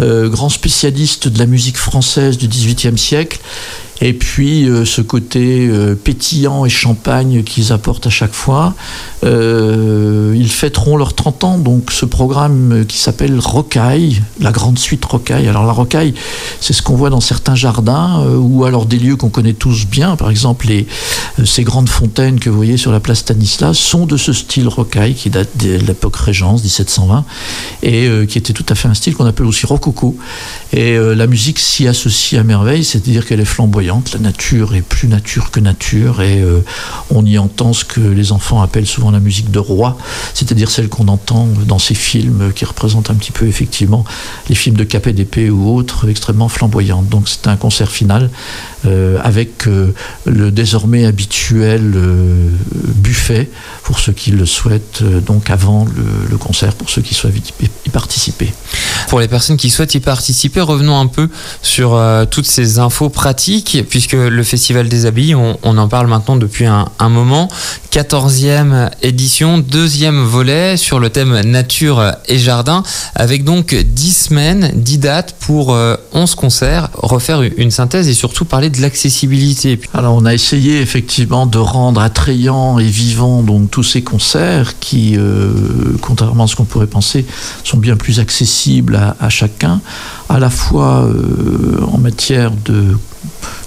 grand 0.00 0.48
spécialiste 0.48 1.28
de 1.28 1.38
la 1.38 1.46
musique 1.46 1.76
française 1.76 2.38
du 2.38 2.48
XVIIIe 2.48 2.98
siècle, 2.98 3.38
et 4.00 4.12
puis 4.12 4.68
euh, 4.68 4.84
ce 4.84 5.00
côté 5.00 5.66
euh, 5.68 5.94
pétillant 5.94 6.64
et 6.64 6.68
champagne 6.68 7.42
qu'ils 7.42 7.72
apportent 7.72 8.06
à 8.06 8.10
chaque 8.10 8.32
fois. 8.32 8.74
Euh, 9.24 10.34
ils 10.36 10.50
fêteront 10.50 10.96
leurs 10.96 11.14
30 11.14 11.44
ans, 11.44 11.58
donc 11.58 11.90
ce 11.92 12.04
programme 12.04 12.84
qui 12.86 12.98
s'appelle 12.98 13.38
Rocaille, 13.38 14.20
la 14.40 14.52
grande 14.52 14.78
suite 14.78 15.04
Rocaille. 15.04 15.48
Alors 15.48 15.64
la 15.64 15.72
Rocaille, 15.72 16.14
c'est 16.60 16.72
ce 16.72 16.82
qu'on 16.82 16.96
voit 16.96 17.10
dans 17.10 17.20
certains 17.20 17.54
jardins, 17.54 18.24
ou 18.36 18.64
alors 18.64 18.86
des 18.86 18.98
lieux 18.98 19.16
qu'on 19.16 19.30
connaît 19.30 19.52
tous 19.52 19.86
bien, 19.86 20.16
par 20.16 20.30
exemple 20.30 20.66
ces 21.44 21.62
grandes 21.62 21.88
fontaines 21.88 22.40
que 22.40 22.48
vous 22.48 22.56
voyez 22.56 22.76
sur 22.76 22.92
la 22.92 23.00
place 23.00 23.18
Stanislas 23.18 23.76
sont 23.76 24.06
de 24.06 24.16
ce 24.16 24.32
style 24.32 24.68
Rocaille 24.68 25.14
qui 25.14 25.30
date 25.30 25.50
de 25.56 25.76
l'époque 25.76 26.16
Régence, 26.16 26.62
1720, 26.62 27.24
et 27.82 28.08
qui 28.28 28.38
était 28.38 28.52
tout 28.52 28.64
à 28.68 28.74
fait 28.74 28.88
un 28.88 28.94
style 28.94 29.14
qu'on 29.14 29.26
appelle 29.26 29.46
aussi 29.46 29.66
rococo. 29.66 30.16
Et 30.72 30.96
la 30.96 31.26
musique 31.26 31.58
s'y 31.58 31.86
associe 31.86 32.40
à 32.40 32.44
merveille, 32.44 32.84
c'est-à-dire 32.84 33.26
qu'elle 33.26 33.40
est 33.40 33.44
flamboyante 33.44 33.83
la 33.86 34.18
nature 34.18 34.74
est 34.74 34.82
plus 34.82 35.08
nature 35.08 35.50
que 35.50 35.60
nature 35.60 36.22
et 36.22 36.40
euh, 36.40 36.60
on 37.10 37.24
y 37.24 37.38
entend 37.38 37.72
ce 37.72 37.84
que 37.84 38.00
les 38.00 38.32
enfants 38.32 38.62
appellent 38.62 38.86
souvent 38.86 39.10
la 39.10 39.20
musique 39.20 39.50
de 39.50 39.58
roi, 39.58 39.98
c'est-à-dire 40.32 40.70
celle 40.70 40.88
qu'on 40.88 41.08
entend 41.08 41.48
dans 41.66 41.78
ces 41.78 41.94
films 41.94 42.52
qui 42.54 42.64
représentent 42.64 43.10
un 43.10 43.14
petit 43.14 43.32
peu 43.32 43.46
effectivement 43.46 44.04
les 44.48 44.54
films 44.54 44.76
de 44.76 44.84
Capet 44.84 45.12
d'épée 45.12 45.50
ou 45.50 45.74
autres 45.74 46.08
extrêmement 46.08 46.48
flamboyantes. 46.48 47.08
Donc 47.08 47.28
c'est 47.28 47.46
un 47.46 47.56
concert 47.56 47.90
final 47.90 48.30
euh, 48.86 49.18
avec 49.22 49.66
euh, 49.66 49.92
le 50.26 50.50
désormais 50.50 51.04
habituel 51.04 51.94
buffet 52.72 53.50
pour 53.82 53.98
ceux 53.98 54.12
qui 54.12 54.30
le 54.30 54.46
souhaitent, 54.46 55.02
donc 55.02 55.50
avant 55.50 55.86
le, 56.30 56.36
concert 56.36 56.74
pour 56.74 56.90
ceux 56.90 57.02
qui 57.02 57.14
souhaitent 57.14 57.52
y 57.86 57.90
participer. 57.90 58.52
Pour 59.08 59.20
les 59.20 59.28
personnes 59.28 59.56
qui 59.56 59.70
souhaitent 59.70 59.94
y 59.94 60.00
participer, 60.00 60.60
revenons 60.60 60.98
un 60.98 61.06
peu 61.06 61.28
sur 61.62 62.00
toutes 62.30 62.46
ces 62.46 62.78
infos 62.78 63.08
pratiques 63.08 63.84
puisque 63.88 64.12
le 64.12 64.42
Festival 64.42 64.88
des 64.88 65.06
Habits, 65.06 65.34
on, 65.34 65.56
en 65.62 65.88
parle 65.88 66.06
maintenant 66.06 66.36
depuis 66.36 66.66
un, 66.66 67.08
moment. 67.08 67.48
14e 67.92 68.90
édition, 69.02 69.58
deuxième 69.58 70.22
volet 70.24 70.76
sur 70.76 70.98
le 70.98 71.10
thème 71.10 71.40
nature 71.42 72.12
et 72.26 72.38
jardin, 72.38 72.82
avec 73.14 73.44
donc 73.44 73.74
10 73.74 74.12
semaines, 74.12 74.72
10 74.74 74.98
dates 74.98 75.36
pour 75.38 75.68
11 75.68 75.76
euh, 75.76 75.96
concerts, 76.36 76.88
refaire 76.94 77.42
une 77.42 77.70
synthèse 77.70 78.08
et 78.08 78.14
surtout 78.14 78.44
parler 78.44 78.70
de 78.76 78.82
l'accessibilité. 78.82 79.80
Alors 79.92 80.14
on 80.14 80.24
a 80.24 80.34
essayé 80.34 80.80
effectivement 80.80 81.46
de 81.46 81.58
rendre 81.58 82.00
attrayants 82.00 82.78
et 82.78 82.86
vivants 82.86 83.42
donc 83.42 83.70
tous 83.70 83.82
ces 83.82 84.02
concerts 84.02 84.78
qui, 84.78 85.14
euh, 85.16 85.52
contrairement 86.00 86.44
à 86.44 86.46
ce 86.46 86.56
qu'on 86.56 86.64
pourrait 86.64 86.86
penser, 86.86 87.24
sont 87.62 87.78
bien 87.78 87.96
plus 87.96 88.20
accessibles 88.20 89.00
à, 89.18 89.28
chacun, 89.28 89.80
à 90.28 90.38
la 90.38 90.50
fois 90.50 91.04
euh, 91.04 91.80
en 91.92 91.98
matière 91.98 92.50
de 92.64 92.96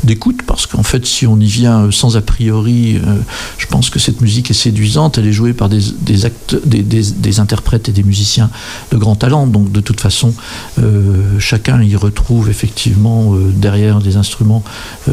d'écoute, 0.03 0.41
parce 0.45 0.67
qu'en 0.67 0.83
fait, 0.83 1.05
si 1.05 1.25
on 1.25 1.39
y 1.39 1.47
vient 1.47 1.83
euh, 1.83 1.91
sans 1.91 2.17
a 2.17 2.21
priori, 2.21 2.97
euh, 2.97 3.15
je 3.57 3.65
pense 3.67 3.89
que 3.89 3.99
cette 3.99 4.21
musique 4.21 4.51
est 4.51 4.55
séduisante. 4.55 5.17
Elle 5.17 5.27
est 5.27 5.33
jouée 5.33 5.53
par 5.53 5.69
des, 5.69 5.81
des, 6.01 6.83
des, 6.83 7.39
interprètes 7.39 7.89
et 7.89 7.91
des 7.91 8.03
musiciens 8.03 8.49
de 8.91 8.97
grand 8.97 9.15
talent. 9.15 9.47
Donc, 9.47 9.71
de 9.71 9.81
toute 9.81 9.99
façon, 9.99 10.33
euh, 10.79 11.39
chacun 11.39 11.81
y 11.81 11.95
retrouve 11.95 12.49
effectivement 12.49 13.33
derrière 13.35 13.99
des 13.99 14.17
instruments 14.17 14.63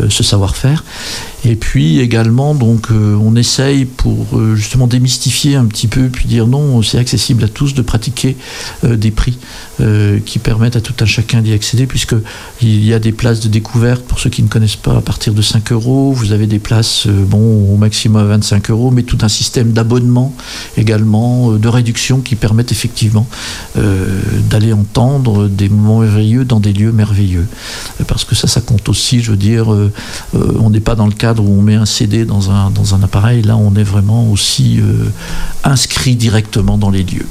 ce 0.08 0.22
savoir-faire. 0.22 0.84
Et 1.44 1.56
puis 1.56 2.00
également, 2.00 2.54
donc, 2.54 2.88
on 2.90 3.36
essaye 3.36 3.84
pour 3.84 4.26
justement 4.54 4.86
démystifier 4.86 5.56
un 5.56 5.66
petit 5.66 5.88
peu, 5.88 6.08
puis 6.08 6.26
dire 6.26 6.46
non, 6.46 6.82
c'est 6.82 6.98
accessible 6.98 7.44
à 7.44 7.48
tous 7.48 7.74
de 7.74 7.82
pratiquer 7.82 8.36
des 8.82 9.10
prix 9.10 9.38
qui 10.24 10.38
permettent 10.38 10.76
à 10.76 10.80
tout 10.80 10.94
un 11.00 11.06
chacun 11.06 11.42
d'y 11.42 11.52
accéder, 11.52 11.86
puisqu'il 11.86 12.84
y 12.84 12.94
a 12.94 12.98
des 12.98 13.12
places 13.12 13.40
de 13.40 13.48
découverte 13.48 14.02
pour 14.04 14.20
ceux 14.20 14.30
qui 14.30 14.42
ne 14.42 14.48
connaissent 14.48 14.73
pas 14.76 14.96
à 14.96 15.00
partir 15.00 15.32
de 15.34 15.42
5 15.42 15.72
euros. 15.72 16.12
Vous 16.12 16.32
avez 16.32 16.46
des 16.46 16.58
places 16.58 17.06
euh, 17.06 17.24
bon, 17.24 17.72
au 17.72 17.76
maximum 17.76 18.22
à 18.22 18.24
25 18.24 18.70
euros, 18.70 18.90
mais 18.90 19.02
tout 19.02 19.18
un 19.22 19.28
système 19.28 19.72
d'abonnement 19.72 20.34
également, 20.76 21.52
euh, 21.52 21.58
de 21.58 21.68
réduction 21.68 22.20
qui 22.20 22.36
permettent 22.36 22.72
effectivement 22.72 23.26
euh, 23.76 24.20
d'aller 24.50 24.72
entendre 24.72 25.48
des 25.48 25.68
moments 25.68 26.00
merveilleux 26.00 26.44
dans 26.44 26.60
des 26.60 26.72
lieux 26.72 26.92
merveilleux. 26.92 27.46
Parce 28.06 28.24
que 28.24 28.34
ça, 28.34 28.46
ça 28.46 28.60
compte 28.60 28.88
aussi, 28.88 29.20
je 29.20 29.30
veux 29.30 29.36
dire, 29.36 29.66
on 30.34 30.70
n'est 30.70 30.80
pas 30.80 30.94
dans 30.94 31.06
le 31.06 31.12
cadre 31.12 31.42
où 31.44 31.58
on 31.58 31.62
met 31.62 31.74
un 31.74 31.86
CD 31.86 32.24
dans 32.24 32.50
un, 32.50 32.70
dans 32.70 32.94
un 32.94 33.02
appareil, 33.02 33.42
là 33.42 33.56
on 33.56 33.74
est 33.74 33.84
vraiment 33.84 34.30
aussi 34.30 34.80
inscrit 35.62 36.16
directement 36.16 36.78
dans 36.78 36.90
les 36.90 37.02
lieux. 37.02 37.26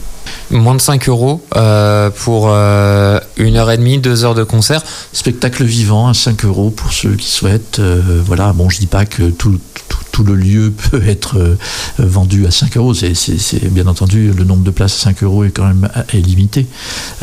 Moins 0.52 0.76
de 0.76 0.82
5 0.82 1.10
euros 1.10 1.42
euh, 1.56 2.10
pour 2.10 2.48
euh, 2.50 3.20
une 3.38 3.56
heure 3.56 3.72
et 3.72 3.78
demie, 3.78 3.98
deux 3.98 4.24
heures 4.24 4.36
de 4.36 4.44
concert. 4.44 4.82
Spectacle 5.12 5.64
vivant 5.64 6.08
à 6.08 6.14
5 6.14 6.46
euros 6.46 6.70
pour 6.70 6.94
ceux 6.94 7.16
qui 7.16 7.30
souhaitent. 7.30 7.80
Euh, 7.80 8.22
voilà, 8.26 8.54
bon, 8.54 8.70
je 8.70 8.80
dis 8.80 8.88
pas 8.88 9.06
que 9.06 9.30
tout, 9.30 9.60
tout 9.88 10.13
le 10.22 10.36
lieu 10.36 10.72
peut 10.92 11.02
être 11.08 11.38
euh, 11.38 11.56
vendu 11.98 12.46
à 12.46 12.52
5 12.52 12.78
euros. 12.78 12.94
C'est 12.94 13.72
bien 13.72 13.88
entendu 13.88 14.32
le 14.32 14.44
nombre 14.44 14.64
de 14.64 14.72
places 14.72 14.96
à 14.96 15.04
5 15.06 15.24
euros 15.24 15.44
est 15.44 15.52
quand 15.52 15.66
même 15.66 15.90
limité. 16.14 16.68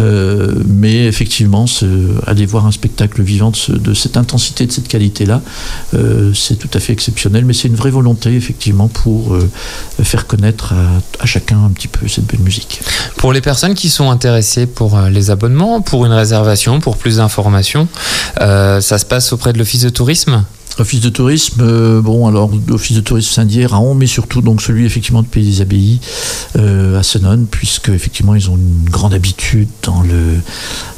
Euh, 0.01 0.55
mais 0.67 1.07
effectivement, 1.07 1.67
aller 2.27 2.47
voir 2.47 2.67
un 2.67 2.73
spectacle 2.73 3.23
vivant 3.23 3.53
de, 3.69 3.95
cette 3.95 4.17
intensité, 4.17 4.67
de 4.67 4.73
cette 4.73 4.89
qualité-là, 4.89 5.43
euh, 5.95 6.33
c'est 6.35 6.57
tout 6.57 6.71
à 6.75 6.81
fait 6.81 6.93
exceptionnel. 6.93 7.45
Mais 7.45 7.53
c'est 7.53 7.69
une 7.69 7.77
vraie 7.77 7.91
volonté, 7.91 8.35
effectivement, 8.35 8.89
pour 8.89 9.37
faire 10.03 10.27
connaître 10.27 10.75
à, 11.21 11.27
chacun 11.27 11.65
un 11.65 11.71
petit 11.71 11.89
peu 11.89 12.09
cette 12.09 12.27
belle 12.27 12.41
musique. 12.41 12.81
Pour 13.17 13.33
les 13.33 13.41
personnes 13.41 13.75
qui 13.75 13.89
sont 13.91 14.11
intéressées 14.11 14.67
pour 14.67 14.99
les 14.99 15.31
abonnements, 15.31 15.81
pour 15.81 16.07
une 16.07 16.13
réservation, 16.13 16.81
pour 16.81 16.97
plus 16.97 17.17
d'informations, 17.17 17.87
ça 18.39 18.81
se 18.81 19.05
passe 19.05 19.33
auprès 19.33 19.53
de 19.53 19.59
l'Office 19.59 19.83
de 19.83 19.91
tourisme? 19.91 20.45
Office 20.79 21.01
de 21.01 21.11
tourisme, 21.11 21.61
euh, 21.61 22.01
bon 22.01 22.27
alors 22.27 22.51
l'office 22.67 22.97
de 22.97 23.03
tourisme 23.03 23.31
Saint-Dié, 23.31 23.67
Raon, 23.67 23.95
mais 23.95 24.07
surtout 24.07 24.41
donc 24.41 24.63
celui 24.63 24.87
effectivement 24.87 25.23
de 25.23 25.27
Pays 25.27 25.45
des 25.45 25.61
Abbayes 25.61 26.01
euh, 26.57 26.99
à 26.99 27.03
Senon, 27.03 27.47
puisque 27.51 27.91
effectivement 27.91 28.35
ils 28.35 28.51
ont 28.51 28.57
une 28.57 28.89
grande 28.89 29.13
habitude 29.13 29.69
dans 29.83 30.01
le 30.03 30.39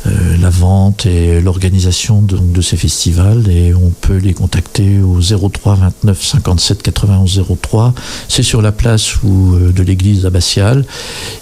euh, 0.06 0.36
la 0.40 0.50
vente 0.50 1.06
et 1.06 1.40
l'organisation 1.40 2.22
de, 2.22 2.36
de, 2.36 2.60
ces 2.60 2.76
festivals 2.76 3.48
et 3.48 3.72
on 3.74 3.90
peut 3.90 4.16
les 4.16 4.34
contacter 4.34 4.98
au 5.00 5.20
03 5.20 5.76
29 5.76 6.22
57 6.22 6.82
91 6.82 7.44
03. 7.60 7.94
C'est 8.28 8.42
sur 8.42 8.62
la 8.62 8.72
place 8.72 9.22
ou 9.22 9.56
de 9.56 9.82
l'église 9.82 10.26
abbatiale 10.26 10.84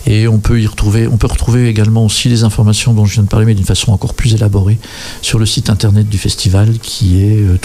et 0.06 0.28
on 0.28 0.38
peut 0.38 0.60
y 0.60 0.66
retrouver, 0.66 1.06
on 1.06 1.16
peut 1.16 1.26
retrouver 1.26 1.68
également 1.68 2.04
aussi 2.04 2.28
les 2.28 2.44
informations 2.44 2.92
dont 2.92 3.04
je 3.06 3.14
viens 3.14 3.22
de 3.22 3.28
parler 3.28 3.46
mais 3.46 3.54
d'une 3.54 3.64
façon 3.64 3.92
encore 3.92 4.14
plus 4.14 4.34
élaborée 4.34 4.78
sur 5.22 5.38
le 5.38 5.46
site 5.46 5.70
internet 5.70 6.08
du 6.08 6.18
festival 6.18 6.78
qui 6.78 7.22
est 7.22 7.38
euh, 7.38 7.58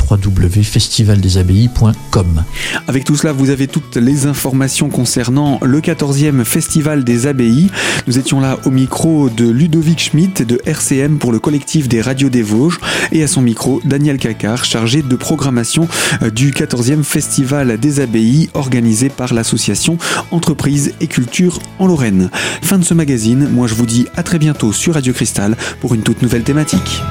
Avec 2.88 3.04
tout 3.04 3.16
cela, 3.16 3.34
vous 3.34 3.50
avez 3.50 3.68
toutes 3.68 3.96
les 3.98 4.26
informations 4.26 4.90
concernant 4.90 5.60
le 5.62 5.82
14e 5.82 6.44
Festival 6.44 7.04
des 7.04 7.28
Abbayes. 7.28 7.70
Nous 8.08 8.18
étions 8.18 8.40
là 8.40 8.60
au 8.66 8.72
micro 8.72 9.30
de 9.30 9.50
Ludovic 9.50 10.00
Schmitt 10.00 10.42
de 10.42 10.62
RC 10.66 11.10
pour 11.20 11.32
le 11.32 11.40
collectif 11.40 11.88
des 11.88 12.02
radios 12.02 12.30
des 12.30 12.42
Vosges 12.42 12.80
et 13.12 13.24
à 13.24 13.28
son 13.28 13.42
micro 13.42 13.82
Daniel 13.84 14.18
Cacard 14.18 14.66
chargé 14.66 15.02
de 15.02 15.16
programmation 15.16 15.88
euh, 16.22 16.30
du 16.30 16.52
14e 16.52 17.04
Festival 17.04 17.78
des 17.80 18.00
Abbayes 18.00 18.50
organisé 18.54 19.10
par 19.10 19.34
l'association 19.34 19.98
Entreprises 20.32 20.94
et 21.02 21.08
Culture 21.08 21.60
en 21.80 21.88
Lorraine. 21.88 22.30
Fin 22.62 22.78
de 22.78 22.84
ce 22.84 22.94
magazine, 22.94 23.50
moi 23.50 23.68
je 23.68 23.74
vous 23.74 23.86
dis 23.86 24.06
à 24.16 24.24
très 24.24 24.40
bientôt 24.40 24.72
sur 24.72 24.94
Radio 24.94 25.14
Cristal 25.14 25.56
pour 25.82 25.94
une 25.94 26.02
toute 26.02 26.22
nouvelle 26.22 26.44
thématique. 26.44 27.02